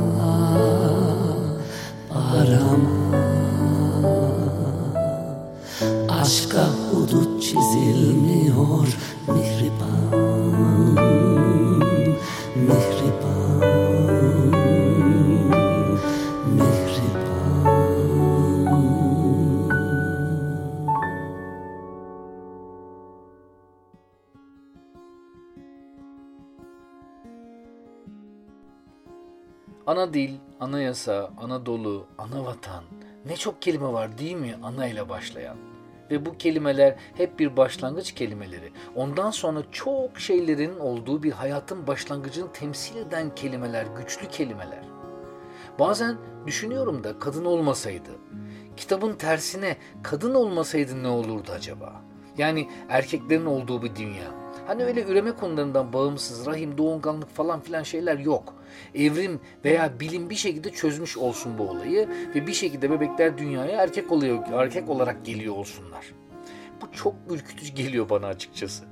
Ana 29.91 30.13
dil, 30.13 30.31
Anayasa, 30.59 31.31
Anadolu, 31.37 32.07
anavatan 32.17 32.83
ne 33.25 33.37
çok 33.37 33.61
kelime 33.61 33.93
var 33.93 34.17
değil 34.17 34.35
mi 34.35 34.55
ana 34.63 34.87
ile 34.87 35.09
başlayan? 35.09 35.57
Ve 36.11 36.25
bu 36.25 36.37
kelimeler 36.37 36.95
hep 37.15 37.39
bir 37.39 37.57
başlangıç 37.57 38.11
kelimeleri. 38.11 38.71
Ondan 38.95 39.31
sonra 39.31 39.59
çok 39.71 40.19
şeylerin 40.19 40.79
olduğu 40.79 41.23
bir 41.23 41.31
hayatın 41.31 41.87
başlangıcını 41.87 42.51
temsil 42.51 42.95
eden 42.95 43.35
kelimeler, 43.35 43.85
güçlü 43.97 44.27
kelimeler. 44.27 44.83
Bazen 45.79 46.17
düşünüyorum 46.47 47.03
da 47.03 47.19
kadın 47.19 47.45
olmasaydı, 47.45 48.11
kitabın 48.77 49.15
tersine 49.15 49.77
kadın 50.03 50.33
olmasaydı 50.33 51.03
ne 51.03 51.07
olurdu 51.07 51.51
acaba? 51.51 52.01
Yani 52.37 52.69
erkeklerin 52.89 53.45
olduğu 53.45 53.83
bir 53.83 53.95
dünya. 53.95 54.40
Hani 54.71 54.83
öyle 54.85 55.03
üreme 55.03 55.31
konularından 55.31 55.93
bağımsız, 55.93 56.45
rahim, 56.45 56.77
doğunganlık 56.77 57.29
falan 57.29 57.61
filan 57.61 57.83
şeyler 57.83 58.17
yok. 58.17 58.53
Evrim 58.95 59.39
veya 59.65 59.99
bilim 59.99 60.29
bir 60.29 60.35
şekilde 60.35 60.69
çözmüş 60.69 61.17
olsun 61.17 61.57
bu 61.57 61.69
olayı 61.69 62.09
ve 62.35 62.47
bir 62.47 62.53
şekilde 62.53 62.91
bebekler 62.91 63.37
dünyaya 63.37 63.83
erkek 63.83 64.11
oluyor, 64.11 64.43
erkek 64.53 64.89
olarak 64.89 65.25
geliyor 65.25 65.55
olsunlar. 65.55 66.13
Bu 66.81 66.91
çok 66.91 67.13
ürkütücü 67.29 67.73
geliyor 67.73 68.09
bana 68.09 68.27
açıkçası. 68.27 68.83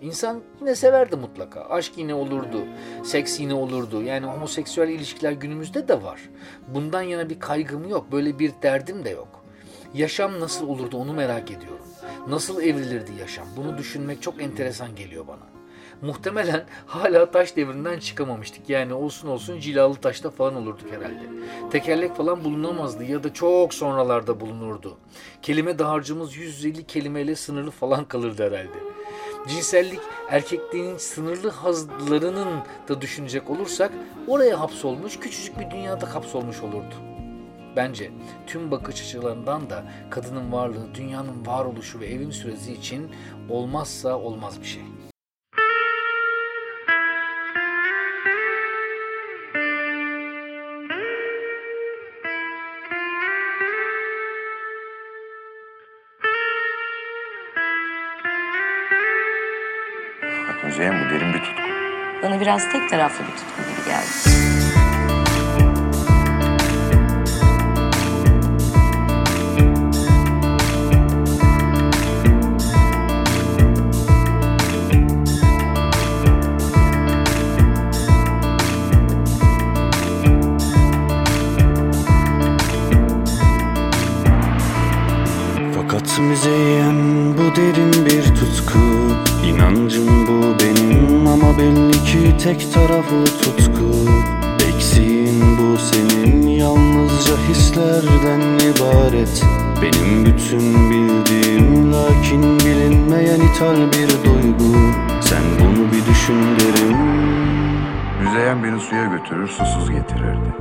İnsan 0.00 0.42
yine 0.60 0.74
severdi 0.74 1.16
mutlaka. 1.16 1.60
Aşk 1.60 1.92
yine 1.96 2.14
olurdu. 2.14 2.64
Seks 3.04 3.40
yine 3.40 3.54
olurdu. 3.54 4.02
Yani 4.02 4.26
homoseksüel 4.26 4.88
ilişkiler 4.88 5.32
günümüzde 5.32 5.88
de 5.88 6.02
var. 6.02 6.20
Bundan 6.68 7.02
yana 7.02 7.30
bir 7.30 7.40
kaygım 7.40 7.88
yok. 7.88 8.12
Böyle 8.12 8.38
bir 8.38 8.52
derdim 8.62 9.04
de 9.04 9.10
yok. 9.10 9.44
Yaşam 9.94 10.40
nasıl 10.40 10.68
olurdu 10.68 10.96
onu 10.96 11.12
merak 11.12 11.50
ediyorum. 11.50 11.85
Nasıl 12.28 12.62
evrilirdi 12.62 13.12
yaşam? 13.20 13.46
Bunu 13.56 13.78
düşünmek 13.78 14.22
çok 14.22 14.42
enteresan 14.42 14.96
geliyor 14.96 15.26
bana. 15.26 15.46
Muhtemelen 16.02 16.64
hala 16.86 17.30
taş 17.30 17.56
devrinden 17.56 17.98
çıkamamıştık. 17.98 18.70
Yani 18.70 18.94
olsun 18.94 19.28
olsun 19.28 19.60
cilalı 19.60 19.94
taşta 19.94 20.30
falan 20.30 20.54
olurduk 20.54 20.90
herhalde. 20.90 21.22
Tekerlek 21.70 22.16
falan 22.16 22.44
bulunamazdı 22.44 23.04
ya 23.04 23.24
da 23.24 23.32
çok 23.32 23.74
sonralarda 23.74 24.40
bulunurdu. 24.40 24.96
Kelime 25.42 25.78
dağarcığımız 25.78 26.36
150 26.36 26.84
kelimeyle 26.86 27.36
sınırlı 27.36 27.70
falan 27.70 28.04
kalırdı 28.04 28.42
herhalde. 28.42 28.78
Cinsellik 29.48 30.00
erkekliğin 30.28 30.96
sınırlı 30.96 31.50
hazlarının 31.50 32.48
da 32.88 33.00
düşünecek 33.00 33.50
olursak 33.50 33.92
oraya 34.26 34.60
hapsolmuş 34.60 35.18
küçücük 35.18 35.58
bir 35.58 35.70
dünyada 35.70 36.14
hapsolmuş 36.14 36.60
olurdu. 36.62 37.15
Bence 37.76 38.10
tüm 38.46 38.70
bakış 38.70 39.00
açılarından 39.00 39.70
da 39.70 39.84
kadının 40.10 40.52
varlığı 40.52 40.94
dünyanın 40.94 41.46
varoluşu 41.46 42.00
ve 42.00 42.06
evrim 42.06 42.32
süresi 42.32 42.72
için 42.72 43.10
olmazsa 43.48 44.18
olmaz 44.18 44.60
bir 44.60 44.66
şey. 44.66 44.82
Müzeyyen 60.64 61.04
bu 61.04 61.10
derin 61.10 61.34
bir 61.34 61.38
tutku. 61.38 61.62
Bana 62.22 62.40
biraz 62.40 62.72
tek 62.72 62.90
taraflı 62.90 63.24
bir 63.24 63.30
tutku 63.30 63.62
gibi 63.62 63.88
geldi. 63.88 64.35
Tek 92.46 92.72
taraflı 92.74 93.24
tutku 93.24 93.90
Eksiğin 94.68 95.42
bu 95.58 95.78
senin 95.78 96.46
yalnızca 96.46 97.36
hislerden 97.48 98.40
ibaret 98.40 99.44
Benim 99.82 100.26
bütün 100.26 100.90
bildiğim 100.90 101.92
lakin 101.92 102.58
bilinmeyen 102.58 103.40
ithal 103.40 103.76
bir 103.76 104.08
duygu 104.24 104.78
Sen 105.20 105.42
bunu 105.60 105.92
bir 105.92 106.10
düşün 106.10 106.42
derim 106.42 106.96
Müzeyyen 108.22 108.64
beni 108.64 108.80
suya 108.80 109.04
götürür, 109.04 109.48
susuz 109.48 109.90
getirirdi. 109.90 110.54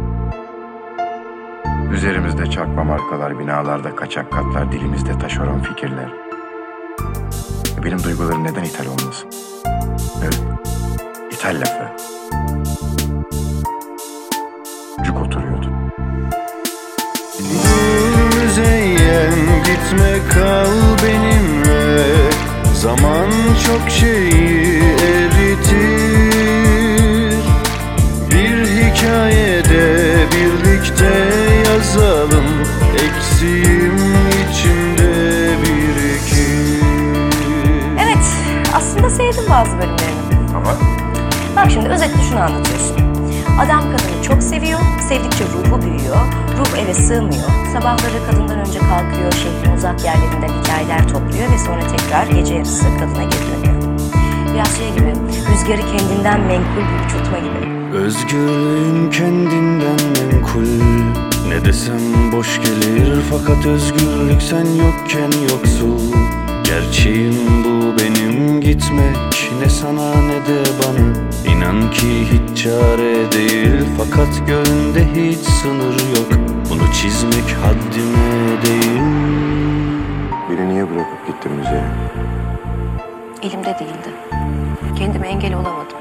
Üzerimizde 1.93 2.50
çarpma 2.50 2.84
markalar, 2.84 3.39
binalarda 3.39 3.95
kaçak 3.95 4.32
katlar, 4.32 4.71
dilimizde 4.71 5.19
taşeron 5.19 5.60
fikirler. 5.60 6.10
Benim 7.86 8.04
duygularım 8.04 8.43
neden 8.43 8.63
ithal 8.63 8.86
olmasın? 8.86 9.55
Evet, 11.45 11.55
ithal 11.55 11.60
lafı. 11.62 11.86
Cuk 15.05 15.17
oturuyordu. 15.21 15.69
Müzeyyen 18.36 19.36
gitme 19.65 20.13
kal 20.34 21.03
benimle 21.03 22.03
Zaman 22.73 23.29
çok 23.67 23.89
şeyi 23.89 24.81
eritir 25.03 25.75
Bir 28.31 28.67
hikayede 28.67 30.15
birlikte 30.31 31.13
yazalım 31.67 32.45
Eksiğim 32.95 33.97
içimde 34.49 35.13
birikir 35.62 36.81
Evet, 38.03 38.25
aslında 38.75 39.10
sevdim 39.10 39.43
bazı 39.49 39.71
bölümlerini. 39.71 40.14
Bak 41.56 41.72
şimdi 41.72 41.89
özetle 41.89 42.22
şunu 42.30 42.39
anlatıyorsun. 42.39 42.96
Adam 43.60 43.82
kadını 43.82 44.24
çok 44.24 44.44
seviyor, 44.44 44.80
sevdikçe 45.10 45.44
ruhu 45.46 45.82
büyüyor, 45.82 46.22
ruh 46.58 46.80
eve 46.80 46.94
sığmıyor. 46.94 47.50
Sabahları 47.74 48.26
kadından 48.30 48.60
önce 48.60 48.80
kalkıyor, 48.80 49.32
şehrin 49.32 49.76
uzak 49.78 50.06
yerlerinden 50.06 50.62
hikayeler 50.62 51.08
topluyor 51.08 51.52
ve 51.52 51.58
sonra 51.58 51.82
tekrar 51.98 52.28
gece 52.28 52.54
yarısı 52.54 52.84
kadına 52.84 53.24
geri 53.24 53.63
dönüyor. 53.63 54.00
Biraz 54.54 54.78
şey 54.78 54.89
gibi, 54.94 55.13
rüzgarı 55.52 55.98
kendinden 55.98 56.41
menkul 56.41 56.82
bir 56.82 57.06
uçurtma 57.06 57.38
gibi. 57.39 57.76
Özgürlüğün 57.98 59.12
kendinden 59.12 60.00
menkul 60.15 60.84
Ne 61.48 61.65
desem 61.65 62.32
boş 62.32 62.60
gelir 62.62 63.22
fakat 63.32 63.65
özgürlük 63.65 64.41
sen 64.41 64.65
yokken 64.65 65.32
yoksul 65.41 66.00
Gerçeğim 66.65 67.63
bu 67.63 67.99
benim 67.99 68.62
gitmek 68.62 69.51
ne 69.62 69.69
sana 69.69 70.21
ne 70.21 70.45
de 70.45 70.63
bana 70.84 71.25
İnan 71.54 71.91
ki 71.91 72.28
hiç 72.32 72.63
çare 72.63 73.32
değil 73.32 73.86
fakat 73.97 74.47
gönlünde 74.47 75.08
hiç 75.15 75.39
sınır 75.39 75.93
yok 75.93 76.39
Bunu 76.69 76.93
çizmek 76.93 77.56
haddime 77.62 78.62
değil 78.65 79.01
beni 80.49 80.69
niye 80.69 80.89
bırakıp 80.89 81.28
gittin 81.28 81.51
Müzeyyen? 81.51 81.93
Elimde 83.43 83.75
değildi. 83.80 84.15
Kendime 84.97 85.28
engel 85.28 85.54
olamadım. 85.54 85.97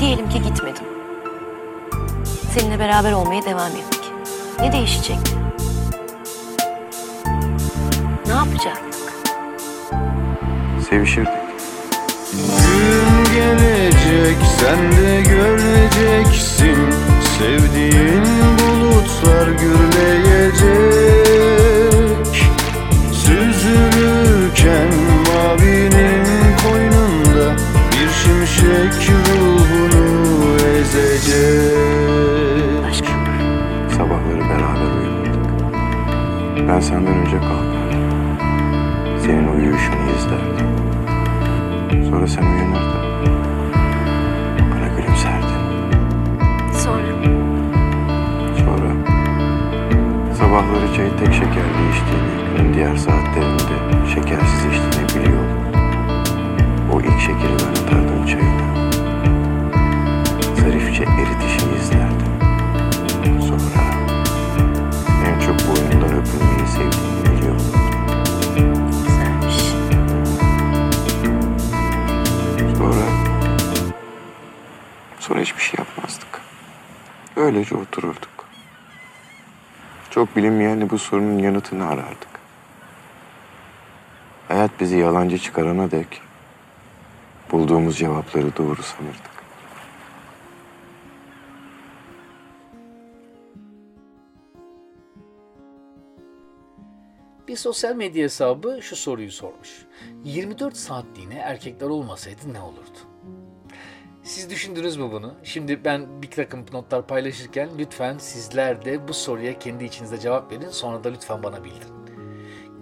Diyelim 0.00 0.28
ki 0.28 0.42
gitmedim. 0.42 0.84
Seninle 2.50 2.78
beraber 2.78 3.12
olmaya 3.12 3.42
devam 3.44 3.70
ettik. 3.70 4.00
Ne 4.60 4.72
değişecekti? 4.72 5.32
Yapacaktık? 8.42 9.12
Sevişirdik. 10.90 11.32
Gün 12.32 13.34
gelecek 13.34 14.36
sen 14.58 14.92
de 14.92 15.22
göreceksin 15.30 16.78
Sevdiğin 17.38 18.24
bulutlar 18.58 19.46
gürleyecek 19.48 20.52
Süzülürken 23.12 24.92
mavinin 25.26 26.26
koynunda 26.62 27.56
Bir 27.92 28.10
şimşek 28.10 29.10
ruhunu 29.10 30.56
ezecek? 30.78 31.82
Sabahları 33.96 34.40
beraber 34.40 34.90
uyurduk. 35.00 35.46
Ben 36.68 36.80
senden 36.80 37.14
önce 37.14 37.38
kalkardım. 37.38 37.71
Sonra 42.22 42.34
sen 42.34 42.42
uyanırdın. 42.42 43.02
Bana 44.70 44.88
gülümserdin. 44.96 45.62
Sonra? 46.72 47.12
Sonra 48.58 48.92
sabahları 50.34 50.96
çayı 50.96 51.10
tek 51.16 51.34
şekerli 51.34 51.82
içtiğini, 51.92 52.56
günün 52.56 52.74
diğer 52.74 52.96
saatlerinde 52.96 54.06
şekersiz 54.14 54.64
içtiğini 54.64 55.08
biliyordum. 55.08 55.58
O 56.92 57.00
ilk 57.00 57.20
şekeri 57.20 57.56
ben 57.58 57.82
atardım 57.82 58.26
çayına. 58.26 58.90
Zarifçe 60.56 61.02
eritişini 61.02 61.74
izlerdim. 61.76 62.32
Sonra 63.40 63.84
en 65.26 65.40
çok 65.40 65.56
boynundan 65.68 66.18
öpülmeyi 66.18 66.66
sevdiğini 66.68 67.38
biliyorum. 67.38 67.71
Sonra 75.22 75.40
hiçbir 75.40 75.62
şey 75.62 75.74
yapmazdık. 75.78 76.40
Öylece 77.36 77.76
otururduk. 77.76 78.48
Çok 80.10 80.36
bilinmeyen 80.36 80.90
bu 80.90 80.98
sorunun 80.98 81.38
yanıtını 81.38 81.86
arardık. 81.86 82.28
Hayat 84.48 84.80
bizi 84.80 84.98
yalancı 84.98 85.38
çıkarana 85.38 85.90
dek 85.90 86.22
bulduğumuz 87.52 87.98
cevapları 87.98 88.56
doğru 88.56 88.82
sanırdık. 88.82 89.32
Bir 97.48 97.56
sosyal 97.56 97.96
medya 97.96 98.24
hesabı 98.24 98.78
şu 98.82 98.96
soruyu 98.96 99.30
sormuş. 99.30 99.86
24 100.24 100.76
saatliğine 100.76 101.34
erkekler 101.34 101.88
olmasaydı 101.88 102.52
ne 102.52 102.60
olurdu? 102.60 103.11
Siz 104.24 104.50
düşündünüz 104.50 104.96
mü 104.96 105.08
bunu? 105.12 105.34
Şimdi 105.42 105.84
ben 105.84 106.22
bir 106.22 106.30
takım 106.30 106.64
notlar 106.72 107.06
paylaşırken 107.06 107.68
lütfen 107.78 108.18
sizler 108.18 108.84
de 108.84 109.08
bu 109.08 109.14
soruya 109.14 109.58
kendi 109.58 109.84
içinizde 109.84 110.20
cevap 110.20 110.52
verin. 110.52 110.68
Sonra 110.68 111.04
da 111.04 111.08
lütfen 111.08 111.42
bana 111.42 111.64
bildirin. 111.64 111.92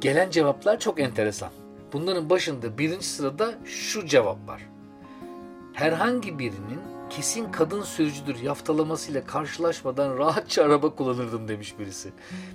Gelen 0.00 0.30
cevaplar 0.30 0.78
çok 0.80 1.00
enteresan. 1.00 1.50
Bunların 1.92 2.30
başında 2.30 2.78
birinci 2.78 3.06
sırada 3.06 3.54
şu 3.64 4.06
cevap 4.06 4.48
var. 4.48 4.62
Herhangi 5.72 6.38
birinin 6.38 6.80
kesin 7.10 7.52
kadın 7.52 7.82
sürücüdür 7.82 8.36
yaftalamasıyla 8.42 9.26
karşılaşmadan 9.26 10.18
rahatça 10.18 10.64
araba 10.64 10.94
kullanırdım 10.94 11.48
demiş 11.48 11.78
birisi. 11.78 12.12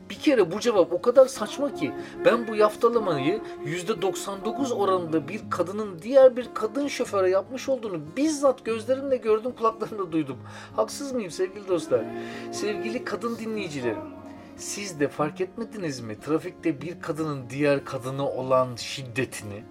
Bir 0.10 0.16
kere 0.16 0.52
bu 0.52 0.60
cevap 0.60 0.94
o 0.94 1.02
kadar 1.02 1.26
saçma 1.26 1.74
ki 1.74 1.92
ben 2.26 2.48
bu 2.48 2.56
yaftalamayı 2.56 3.42
%99 3.66 4.74
oranında 4.74 5.28
bir 5.28 5.42
kadının 5.50 6.00
diğer 6.02 6.38
bir 6.38 6.48
kadın 6.54 6.88
şoföre 6.88 7.30
yapmış 7.30 7.70
olduğunu 7.70 8.02
bizzat 8.18 8.66
gözlerimle 8.66 9.18
gördüm 9.18 9.52
kulaklarımla 9.58 10.12
duydum. 10.12 10.38
Haksız 10.76 11.12
mıyım 11.12 11.32
sevgili 11.32 11.68
dostlar? 11.68 12.06
Sevgili 12.52 13.04
kadın 13.04 13.38
dinleyicilerim. 13.38 14.16
Siz 14.58 15.00
de 15.00 15.08
fark 15.08 15.42
etmediniz 15.42 16.00
mi 16.00 16.20
trafikte 16.20 16.82
bir 16.82 17.02
kadının 17.02 17.50
diğer 17.50 17.86
kadına 17.86 18.28
olan 18.30 18.76
şiddetini? 18.76 19.64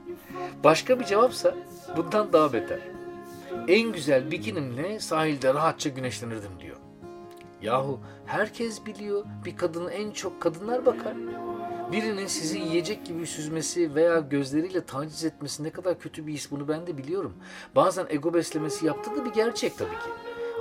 Başka 0.64 1.00
bir 1.00 1.04
cevapsa 1.04 1.54
bundan 1.96 2.32
daha 2.32 2.52
beter. 2.52 2.93
En 3.68 3.92
güzel 3.92 4.30
bikinimle 4.30 5.00
sahilde 5.00 5.54
rahatça 5.54 5.90
güneşlenirdim 5.90 6.60
diyor. 6.60 6.76
Yahu 7.62 8.00
herkes 8.26 8.86
biliyor 8.86 9.24
bir 9.44 9.56
kadının 9.56 9.90
en 9.90 10.10
çok 10.10 10.42
kadınlar 10.42 10.86
bakar. 10.86 11.14
Birinin 11.92 12.26
sizi 12.26 12.58
yiyecek 12.58 13.06
gibi 13.06 13.26
süzmesi 13.26 13.94
veya 13.94 14.20
gözleriyle 14.20 14.84
taciz 14.84 15.24
etmesi 15.24 15.64
ne 15.64 15.70
kadar 15.70 15.98
kötü 15.98 16.26
bir 16.26 16.32
his 16.32 16.50
bunu 16.50 16.68
ben 16.68 16.86
de 16.86 16.98
biliyorum. 16.98 17.34
Bazen 17.76 18.06
ego 18.08 18.34
beslemesi 18.34 18.86
yaptığı 18.86 19.16
da 19.16 19.24
bir 19.24 19.32
gerçek 19.32 19.78
tabii 19.78 19.90
ki. 19.90 20.10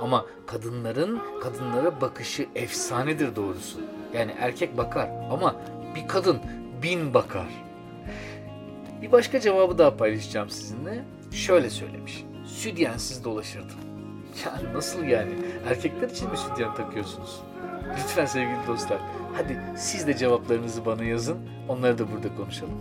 Ama 0.02 0.26
kadınların 0.46 1.20
kadınlara 1.42 2.00
bakışı 2.00 2.46
efsanedir 2.54 3.36
doğrusu. 3.36 3.80
Yani 4.14 4.34
erkek 4.38 4.76
bakar 4.76 5.08
ama 5.30 5.56
bir 5.94 6.08
kadın 6.08 6.38
bin 6.82 7.14
bakar. 7.14 7.48
Bir 9.02 9.12
başka 9.12 9.40
cevabı 9.40 9.78
daha 9.78 9.96
paylaşacağım 9.96 10.50
sizinle. 10.50 11.04
Şöyle 11.32 11.70
söylemiş. 11.70 12.24
Südyensiz 12.54 13.24
dolaşırdım. 13.24 13.76
Ya 14.44 14.74
nasıl 14.74 15.02
yani? 15.02 15.32
Erkekler 15.68 16.08
için 16.08 16.30
mi 16.30 16.36
sütyen 16.36 16.74
takıyorsunuz? 16.74 17.40
Lütfen 17.98 18.26
sevgili 18.26 18.66
dostlar. 18.66 18.98
Hadi 19.36 19.60
siz 19.76 20.06
de 20.06 20.16
cevaplarınızı 20.16 20.86
bana 20.86 21.04
yazın. 21.04 21.38
Onları 21.68 21.98
da 21.98 22.12
burada 22.12 22.36
konuşalım. 22.36 22.78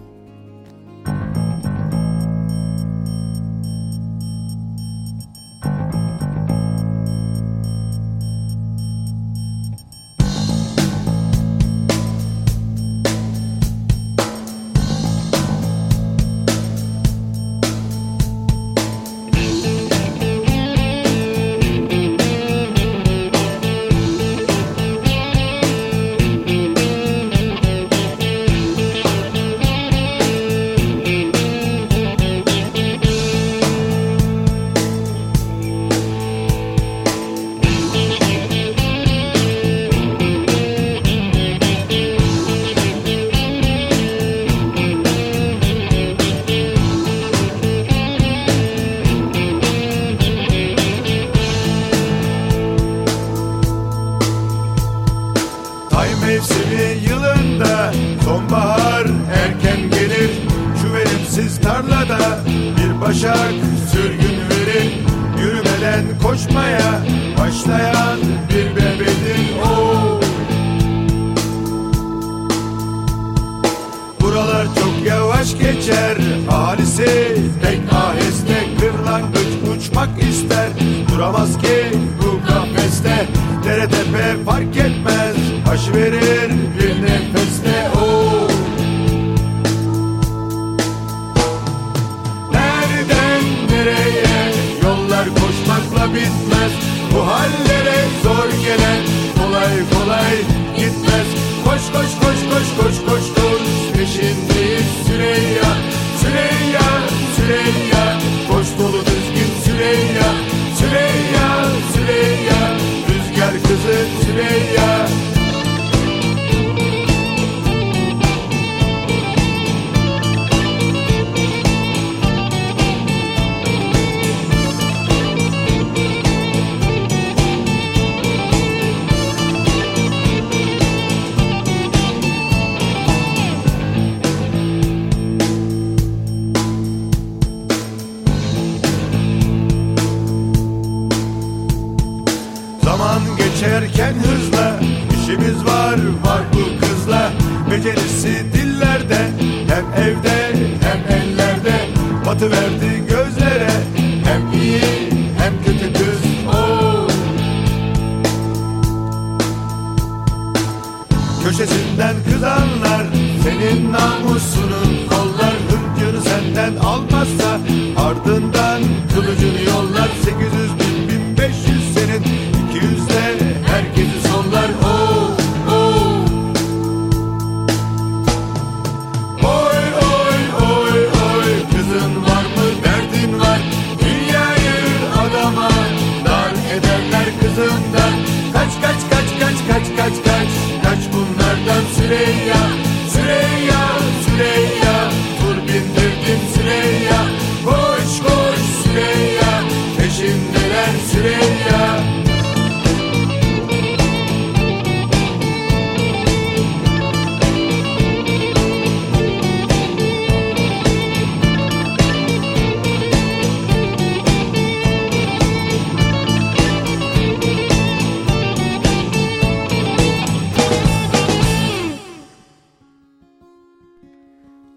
Meia 109.78 110.53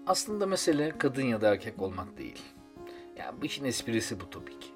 Aslında 0.07 0.45
mesele 0.45 0.97
kadın 0.97 1.21
ya 1.21 1.41
da 1.41 1.49
erkek 1.51 1.81
olmak 1.81 2.17
değil. 2.17 2.41
Yani 3.17 3.41
bu 3.41 3.45
işin 3.45 3.65
esprisi 3.65 4.19
bu 4.19 4.29
tabii 4.29 4.59
ki. 4.59 4.67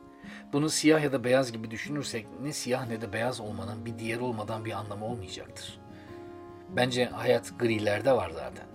Bunu 0.54 0.70
siyah 0.70 1.04
ya 1.04 1.12
da 1.12 1.24
beyaz 1.24 1.52
gibi 1.52 1.72
düşünürsek 1.72 2.28
ne 2.42 2.54
siyah 2.54 2.88
ne 2.88 3.02
de 3.02 3.14
beyaz 3.14 3.40
olmanın 3.40 3.86
bir 3.86 4.00
diğer 4.00 4.20
olmadan 4.20 4.66
bir 4.66 4.72
anlamı 4.72 5.06
olmayacaktır. 5.06 5.80
Bence 6.76 7.06
hayat 7.06 7.60
grilerde 7.60 8.12
var 8.12 8.30
zaten. 8.30 8.66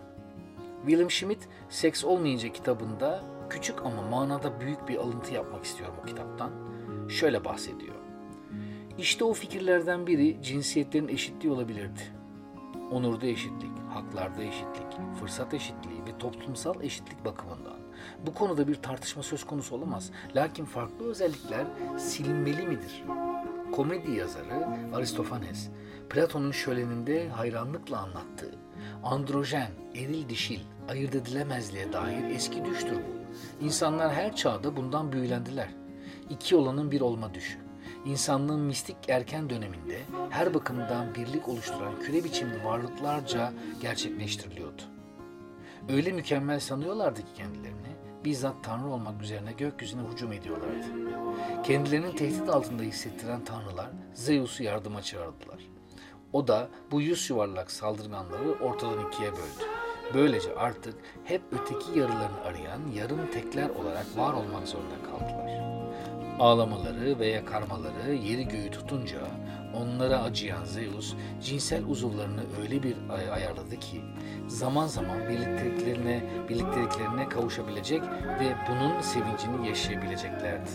William 0.86 1.10
Schmidt 1.10 1.48
Seks 1.68 2.04
Olmayınca 2.04 2.48
kitabında 2.48 3.24
küçük 3.50 3.82
ama 3.84 4.02
manada 4.02 4.60
büyük 4.60 4.88
bir 4.88 4.96
alıntı 4.96 5.34
yapmak 5.34 5.64
istiyorum 5.64 5.94
o 6.02 6.06
kitaptan. 6.06 6.50
Şöyle 7.08 7.44
bahsediyor. 7.44 7.94
İşte 8.98 9.24
o 9.24 9.32
fikirlerden 9.32 10.06
biri 10.06 10.42
cinsiyetlerin 10.42 11.08
eşitliği 11.08 11.52
olabilirdi. 11.52 12.00
Onurda 12.92 13.26
eşitlik, 13.26 13.70
haklarda 13.96 14.42
eşitlik, 14.42 15.16
fırsat 15.20 15.54
eşitliği 15.54 16.06
ve 16.06 16.18
toplumsal 16.18 16.82
eşitlik 16.82 17.24
bakımından. 17.24 17.78
Bu 18.26 18.34
konuda 18.34 18.68
bir 18.68 18.74
tartışma 18.74 19.22
söz 19.22 19.44
konusu 19.44 19.74
olamaz. 19.74 20.10
Lakin 20.36 20.64
farklı 20.64 21.10
özellikler 21.10 21.66
silinmeli 21.98 22.66
midir? 22.66 23.04
Komedi 23.72 24.10
yazarı 24.10 24.68
Aristofanes, 24.94 25.68
Platon'un 26.10 26.52
şöleninde 26.52 27.28
hayranlıkla 27.28 27.98
anlattığı 27.98 28.54
androjen, 29.02 29.70
eril 29.94 30.28
dişil, 30.28 30.60
ayırt 30.88 31.14
edilemezliğe 31.14 31.92
dair 31.92 32.34
eski 32.34 32.64
düştür 32.64 32.96
bu. 32.96 33.16
İnsanlar 33.64 34.12
her 34.12 34.36
çağda 34.36 34.76
bundan 34.76 35.12
büyülendiler. 35.12 35.68
İki 36.30 36.56
olanın 36.56 36.90
bir 36.90 37.00
olma 37.00 37.34
düşü. 37.34 37.65
İnsanlığın 38.06 38.60
mistik 38.60 38.96
erken 39.08 39.50
döneminde 39.50 39.98
her 40.30 40.54
bakımdan 40.54 41.14
birlik 41.14 41.48
oluşturan 41.48 42.00
küre 42.00 42.24
biçimli 42.24 42.64
varlıklarca 42.64 43.52
gerçekleştiriliyordu. 43.82 44.82
Öyle 45.88 46.12
mükemmel 46.12 46.60
sanıyorlardı 46.60 47.20
ki 47.20 47.32
kendilerini, 47.34 47.96
bizzat 48.24 48.64
Tanrı 48.64 48.88
olmak 48.88 49.22
üzerine 49.22 49.52
gökyüzüne 49.52 50.02
hücum 50.12 50.32
ediyorlardı. 50.32 50.86
Kendilerini 51.62 52.14
tehdit 52.16 52.48
altında 52.48 52.82
hissettiren 52.82 53.44
tanrılar 53.44 53.90
Zeus'u 54.14 54.62
yardıma 54.62 55.02
çağırdılar. 55.02 55.58
O 56.32 56.48
da 56.48 56.68
bu 56.90 57.00
yüz 57.00 57.30
yuvarlak 57.30 57.70
saldırganları 57.70 58.52
ortadan 58.62 59.08
ikiye 59.08 59.32
böldü. 59.32 59.64
Böylece 60.14 60.54
artık 60.56 60.94
hep 61.24 61.42
öteki 61.52 61.98
yarılarını 61.98 62.40
arayan 62.44 62.80
yarım 62.94 63.30
tekler 63.30 63.68
olarak 63.68 64.16
var 64.16 64.32
olmak 64.34 64.68
zorunda 64.68 64.94
kaldılar. 65.10 65.65
Ağlamaları 66.38 67.18
ve 67.18 67.26
yakarmaları 67.26 68.14
yeri 68.14 68.48
göğü 68.48 68.70
tutunca 68.70 69.18
onlara 69.74 70.22
acıyan 70.22 70.64
Zeus 70.64 71.14
cinsel 71.42 71.84
uzuvlarını 71.84 72.42
öyle 72.62 72.82
bir 72.82 72.96
ay- 73.10 73.30
ayarladı 73.32 73.76
ki 73.80 74.00
zaman 74.48 74.86
zaman 74.86 75.28
birlikteliklerine, 75.28 76.24
birlikteliklerine 76.48 77.28
kavuşabilecek 77.28 78.02
ve 78.40 78.56
bunun 78.68 79.00
sevincini 79.00 79.68
yaşayabileceklerdi. 79.68 80.70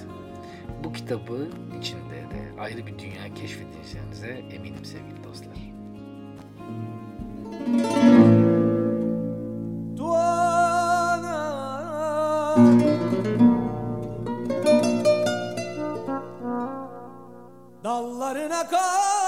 Bu 0.84 0.94
kitabı 0.94 1.48
içinde 1.80 2.16
de 2.16 2.62
ayrı 2.62 2.88
bir 2.88 3.00
dünya 3.00 3.34
keşfedeceğinize 3.36 4.42
eminim 4.56 4.86
sevgili 4.86 5.24
dostlar. 5.24 5.72
Dallarına 18.02 18.68
karlar 18.68 19.21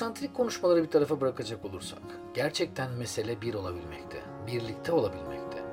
Egosantrik 0.00 0.34
konuşmaları 0.34 0.82
bir 0.82 0.90
tarafa 0.90 1.20
bırakacak 1.20 1.64
olursak, 1.64 2.02
gerçekten 2.34 2.90
mesele 2.90 3.42
bir 3.42 3.54
olabilmekte, 3.54 4.22
birlikte 4.46 4.92
olabilmekte. 4.92 5.64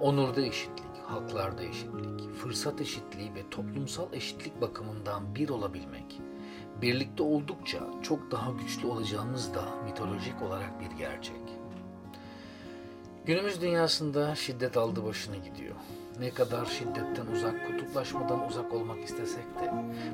Onurda 0.00 0.40
eşitlik, 0.40 0.96
haklarda 1.06 1.62
eşitlik, 1.62 2.34
fırsat 2.34 2.80
eşitliği 2.80 3.34
ve 3.34 3.50
toplumsal 3.50 4.12
eşitlik 4.12 4.60
bakımından 4.60 5.34
bir 5.34 5.48
olabilmek, 5.48 6.20
birlikte 6.82 7.22
oldukça 7.22 7.78
çok 8.02 8.30
daha 8.30 8.50
güçlü 8.50 8.86
olacağımız 8.86 9.54
da 9.54 9.64
mitolojik 9.84 10.42
olarak 10.42 10.80
bir 10.80 10.96
gerçek. 10.96 11.59
Günümüz 13.30 13.60
dünyasında 13.60 14.34
şiddet 14.34 14.76
aldı 14.76 15.04
başını 15.04 15.36
gidiyor. 15.36 15.74
Ne 16.20 16.30
kadar 16.30 16.66
şiddetten 16.66 17.26
uzak, 17.26 17.66
kutuplaşmadan 17.66 18.48
uzak 18.48 18.72
olmak 18.72 19.04
istesek 19.04 19.44
de 19.44 19.72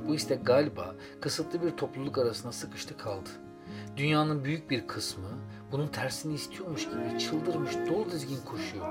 bu 0.09 0.15
istek 0.15 0.47
galiba 0.47 0.95
kısıtlı 1.21 1.63
bir 1.63 1.71
topluluk 1.71 2.19
arasında 2.19 2.53
sıkıştı 2.53 2.97
kaldı. 2.97 3.29
Dünyanın 3.97 4.45
büyük 4.45 4.71
bir 4.71 4.87
kısmı 4.87 5.29
bunun 5.73 5.89
tersini 5.89 6.35
istiyormuş 6.35 6.85
gibi 6.85 7.19
çıldırmış 7.19 7.73
dolu 7.91 8.11
dizgin 8.11 8.39
koşuyor. 8.45 8.87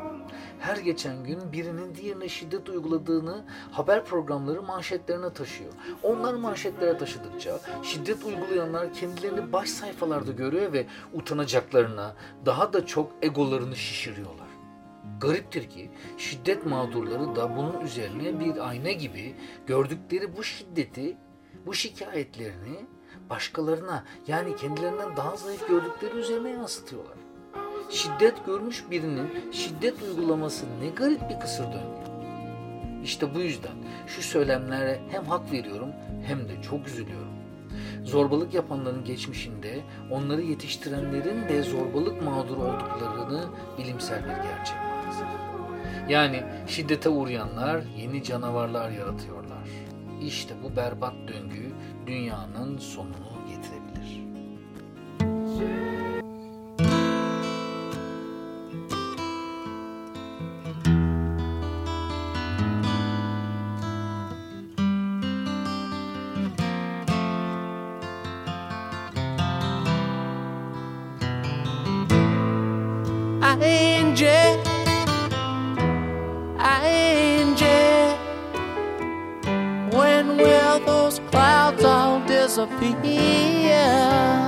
Her 0.59 0.77
geçen 0.77 1.23
gün 1.23 1.51
birinin 1.51 1.95
diğerine 1.95 2.29
şiddet 2.29 2.69
uyguladığını 2.69 3.45
haber 3.71 4.05
programları 4.05 4.61
manşetlerine 4.61 5.33
taşıyor. 5.33 5.73
Onlar 6.03 6.33
manşetlere 6.33 6.97
taşıdıkça 6.97 7.59
şiddet 7.83 8.25
uygulayanlar 8.25 8.93
kendilerini 8.93 9.53
baş 9.53 9.69
sayfalarda 9.69 10.31
görüyor 10.31 10.73
ve 10.73 10.85
utanacaklarına 11.13 12.15
daha 12.45 12.73
da 12.73 12.85
çok 12.85 13.11
egolarını 13.21 13.75
şişiriyorlar. 13.75 14.47
Gariptir 15.21 15.69
ki 15.69 15.91
şiddet 16.17 16.65
mağdurları 16.65 17.35
da 17.35 17.57
bunun 17.57 17.81
üzerine 17.81 18.39
bir 18.39 18.69
ayna 18.69 18.91
gibi 18.91 19.35
gördükleri 19.67 20.37
bu 20.37 20.43
şiddeti, 20.43 21.17
bu 21.65 21.73
şikayetlerini 21.73 22.85
başkalarına 23.29 24.03
yani 24.27 24.55
kendilerinden 24.55 25.17
daha 25.17 25.35
zayıf 25.35 25.67
gördükleri 25.67 26.15
üzerine 26.15 26.49
yansıtıyorlar. 26.49 27.17
Şiddet 27.89 28.45
görmüş 28.45 28.83
birinin 28.91 29.51
şiddet 29.51 30.01
uygulaması 30.01 30.65
ne 30.81 30.89
garip 30.89 31.29
bir 31.29 31.39
kısır 31.39 31.63
döngü. 31.63 32.05
İşte 33.03 33.35
bu 33.35 33.39
yüzden 33.39 33.75
şu 34.07 34.21
söylemlere 34.21 34.99
hem 35.11 35.25
hak 35.25 35.51
veriyorum 35.51 35.89
hem 36.27 36.49
de 36.49 36.61
çok 36.61 36.87
üzülüyorum. 36.87 37.35
Zorbalık 38.03 38.53
yapanların 38.53 39.03
geçmişinde 39.03 39.79
onları 40.11 40.41
yetiştirenlerin 40.41 41.49
de 41.49 41.63
zorbalık 41.63 42.21
mağduru 42.21 42.61
olduklarını 42.61 43.43
bilimsel 43.77 44.23
bir 44.23 44.29
gerçek 44.29 44.75
maalesef. 44.75 45.27
Yani 46.09 46.43
şiddete 46.67 47.09
uğrayanlar 47.09 47.81
yeni 47.97 48.23
canavarlar 48.23 48.91
yaratıyorlar. 48.91 49.69
İşte 50.21 50.53
bu 50.63 50.75
berbat 50.75 51.13
döngü 51.27 51.64
dünyanın 52.07 52.77
sonunu 52.77 53.34
disappear? 82.65 84.44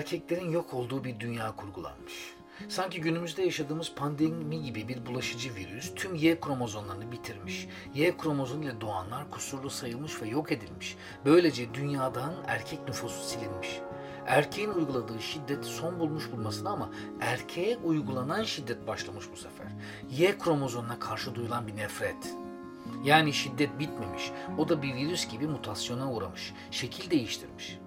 Erkeklerin 0.00 0.50
yok 0.50 0.74
olduğu 0.74 1.04
bir 1.04 1.20
dünya 1.20 1.56
kurgulanmış. 1.56 2.34
Sanki 2.68 3.00
günümüzde 3.00 3.42
yaşadığımız 3.42 3.94
pandemi 3.94 4.62
gibi 4.62 4.88
bir 4.88 5.06
bulaşıcı 5.06 5.54
virüs 5.54 5.94
tüm 5.94 6.14
Y 6.14 6.40
kromozomlarını 6.40 7.12
bitirmiş. 7.12 7.68
Y 7.94 8.16
kromozomu 8.16 8.64
ile 8.64 8.80
doğanlar 8.80 9.30
kusurlu 9.30 9.70
sayılmış 9.70 10.22
ve 10.22 10.28
yok 10.28 10.52
edilmiş. 10.52 10.96
Böylece 11.24 11.74
dünyadan 11.74 12.34
erkek 12.46 12.88
nüfusu 12.88 13.24
silinmiş. 13.24 13.80
Erkeğin 14.26 14.70
uyguladığı 14.70 15.22
şiddet 15.22 15.64
son 15.64 16.00
bulmuş 16.00 16.32
bulmasına 16.32 16.70
ama 16.70 16.90
erkeğe 17.20 17.76
uygulanan 17.76 18.42
şiddet 18.42 18.86
başlamış 18.86 19.24
bu 19.32 19.36
sefer. 19.36 19.66
Y 20.10 20.38
kromozomuna 20.38 20.98
karşı 20.98 21.34
duyulan 21.34 21.66
bir 21.66 21.76
nefret. 21.76 22.36
Yani 23.04 23.32
şiddet 23.32 23.78
bitmemiş. 23.78 24.30
O 24.58 24.68
da 24.68 24.82
bir 24.82 24.94
virüs 24.94 25.28
gibi 25.28 25.46
mutasyona 25.46 26.12
uğramış. 26.12 26.52
Şekil 26.70 27.10
değiştirmiş. 27.10 27.78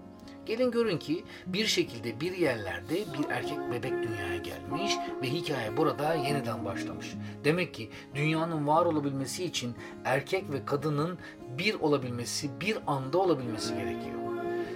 Gelin 0.45 0.71
görün 0.71 0.97
ki 0.97 1.23
bir 1.47 1.65
şekilde 1.65 2.19
bir 2.19 2.37
yerlerde 2.37 2.95
bir 2.95 3.29
erkek 3.29 3.57
bebek 3.71 3.93
dünyaya 4.03 4.37
gelmiş 4.37 4.93
ve 5.21 5.29
hikaye 5.29 5.77
burada 5.77 6.13
yeniden 6.13 6.65
başlamış. 6.65 7.13
Demek 7.43 7.73
ki 7.73 7.89
dünyanın 8.15 8.67
var 8.67 8.85
olabilmesi 8.85 9.43
için 9.43 9.75
erkek 10.05 10.51
ve 10.51 10.65
kadının 10.65 11.17
bir 11.57 11.73
olabilmesi, 11.79 12.61
bir 12.61 12.77
anda 12.87 13.17
olabilmesi 13.17 13.75
gerekiyor. 13.75 14.23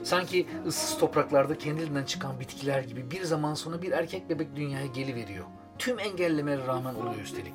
Sanki 0.03 0.47
ıssız 0.67 0.97
topraklarda 0.97 1.57
kendiliğinden 1.57 2.05
çıkan 2.05 2.39
bitkiler 2.39 2.81
gibi 2.81 3.11
bir 3.11 3.23
zaman 3.23 3.53
sonra 3.53 3.81
bir 3.81 3.91
erkek 3.91 4.29
bebek 4.29 4.55
dünyaya 4.55 4.85
geliveriyor. 4.85 5.45
Tüm 5.79 5.99
engellemelere 5.99 6.67
rağmen 6.67 6.95
oluyor 6.95 7.21
üstelik. 7.23 7.53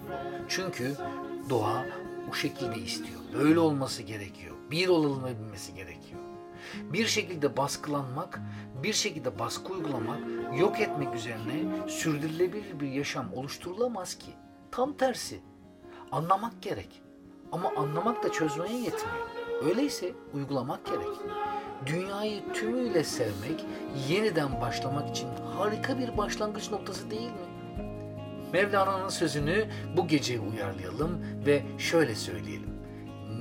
Çünkü 0.48 0.94
doğa 1.50 1.86
o 2.30 2.34
şekilde 2.34 2.80
istiyor. 2.80 3.20
Böyle 3.34 3.58
olması 3.58 4.02
gerekiyor. 4.02 4.56
Bir 4.70 4.88
olabilmesi 4.88 5.74
gerekiyor. 5.74 6.01
Bir 6.92 7.06
şekilde 7.06 7.56
baskılanmak, 7.56 8.40
bir 8.82 8.92
şekilde 8.92 9.38
baskı 9.38 9.72
uygulamak, 9.72 10.20
yok 10.58 10.80
etmek 10.80 11.14
üzerine 11.14 11.88
sürdürülebilir 11.88 12.80
bir 12.80 12.88
yaşam 12.88 13.32
oluşturulamaz 13.34 14.14
ki. 14.14 14.30
Tam 14.70 14.96
tersi. 14.96 15.40
Anlamak 16.12 16.62
gerek. 16.62 17.02
Ama 17.52 17.72
anlamak 17.76 18.22
da 18.24 18.32
çözmeye 18.32 18.76
yetmiyor. 18.76 19.28
Öyleyse 19.64 20.12
uygulamak 20.34 20.86
gerek. 20.86 21.16
Dünyayı 21.86 22.52
tümüyle 22.52 23.04
sevmek, 23.04 23.64
yeniden 24.08 24.60
başlamak 24.60 25.10
için 25.10 25.28
harika 25.56 25.98
bir 25.98 26.16
başlangıç 26.16 26.70
noktası 26.70 27.10
değil 27.10 27.30
mi? 27.30 27.52
Mevlana'nın 28.52 29.08
sözünü 29.08 29.66
bu 29.96 30.08
gece 30.08 30.40
uyarlayalım 30.40 31.20
ve 31.46 31.62
şöyle 31.78 32.14
söyleyelim. 32.14 32.74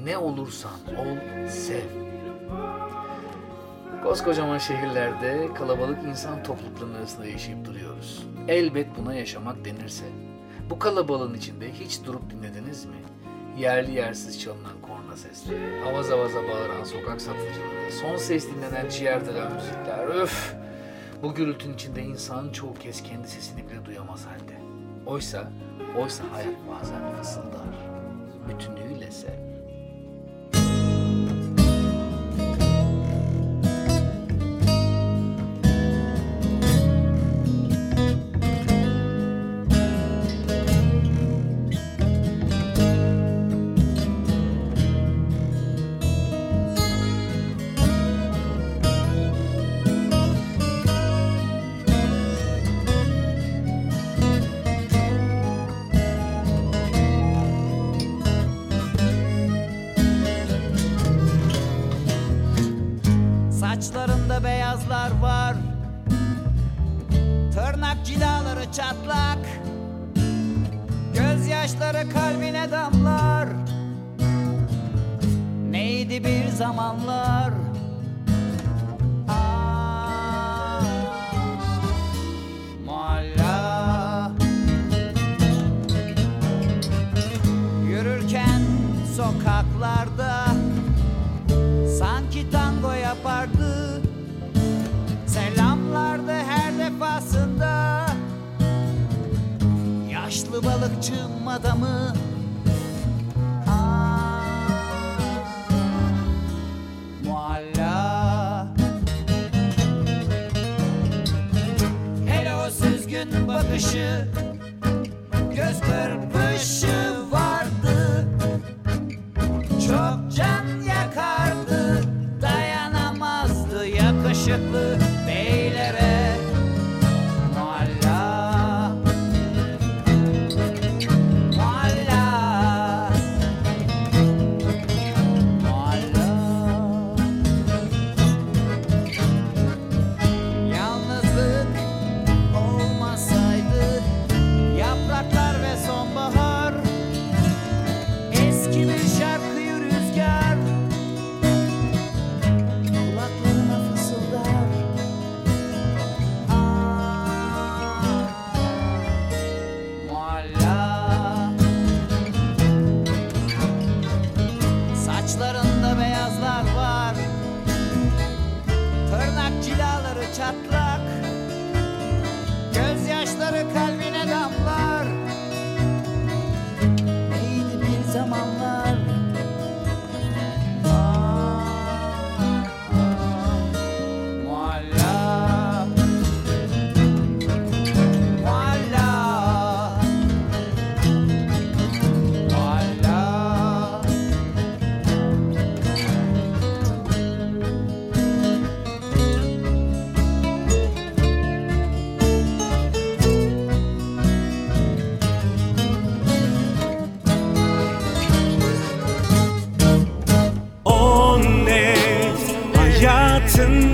Ne 0.03 0.17
olursan 0.17 0.79
ol, 0.97 1.47
sev. 1.49 2.11
Koskocaman 4.03 4.57
şehirlerde 4.57 5.47
kalabalık 5.53 6.03
insan 6.03 6.43
topluluklarının 6.43 6.95
arasında 6.95 7.25
yaşayıp 7.25 7.65
duruyoruz. 7.65 8.27
Elbet 8.47 8.87
buna 8.97 9.13
yaşamak 9.13 9.65
denirse. 9.65 10.05
Bu 10.69 10.79
kalabalığın 10.79 11.33
içinde 11.33 11.73
hiç 11.73 12.05
durup 12.05 12.29
dinlediniz 12.29 12.85
mi? 12.85 12.95
Yerli 13.57 13.91
yersiz 13.91 14.41
çalınan 14.41 14.81
korna 14.81 15.17
sesleri, 15.17 15.83
avaz 15.89 16.11
avaza 16.11 16.43
bağıran 16.43 16.83
sokak 16.83 17.21
satıcıları, 17.21 17.91
son 18.01 18.17
ses 18.17 18.47
dinlenen 18.47 18.89
ciğerdilen 18.89 19.53
müzikler, 19.53 20.07
öf! 20.07 20.55
Bu 21.23 21.33
gürültünün 21.33 21.73
içinde 21.73 22.01
insan 22.01 22.49
çoğu 22.49 22.73
kez 22.73 23.03
kendi 23.03 23.27
sesini 23.27 23.69
bile 23.69 23.85
duyamaz 23.85 24.25
halde. 24.25 24.61
Oysa 25.05 25.51
Oysa 25.97 26.23
hayat 26.31 26.55
bazen 26.69 27.15
fısıldar. 27.17 27.75
Bütünüyle 28.49 29.11
sev. 29.11 29.50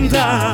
vida. 0.08 0.46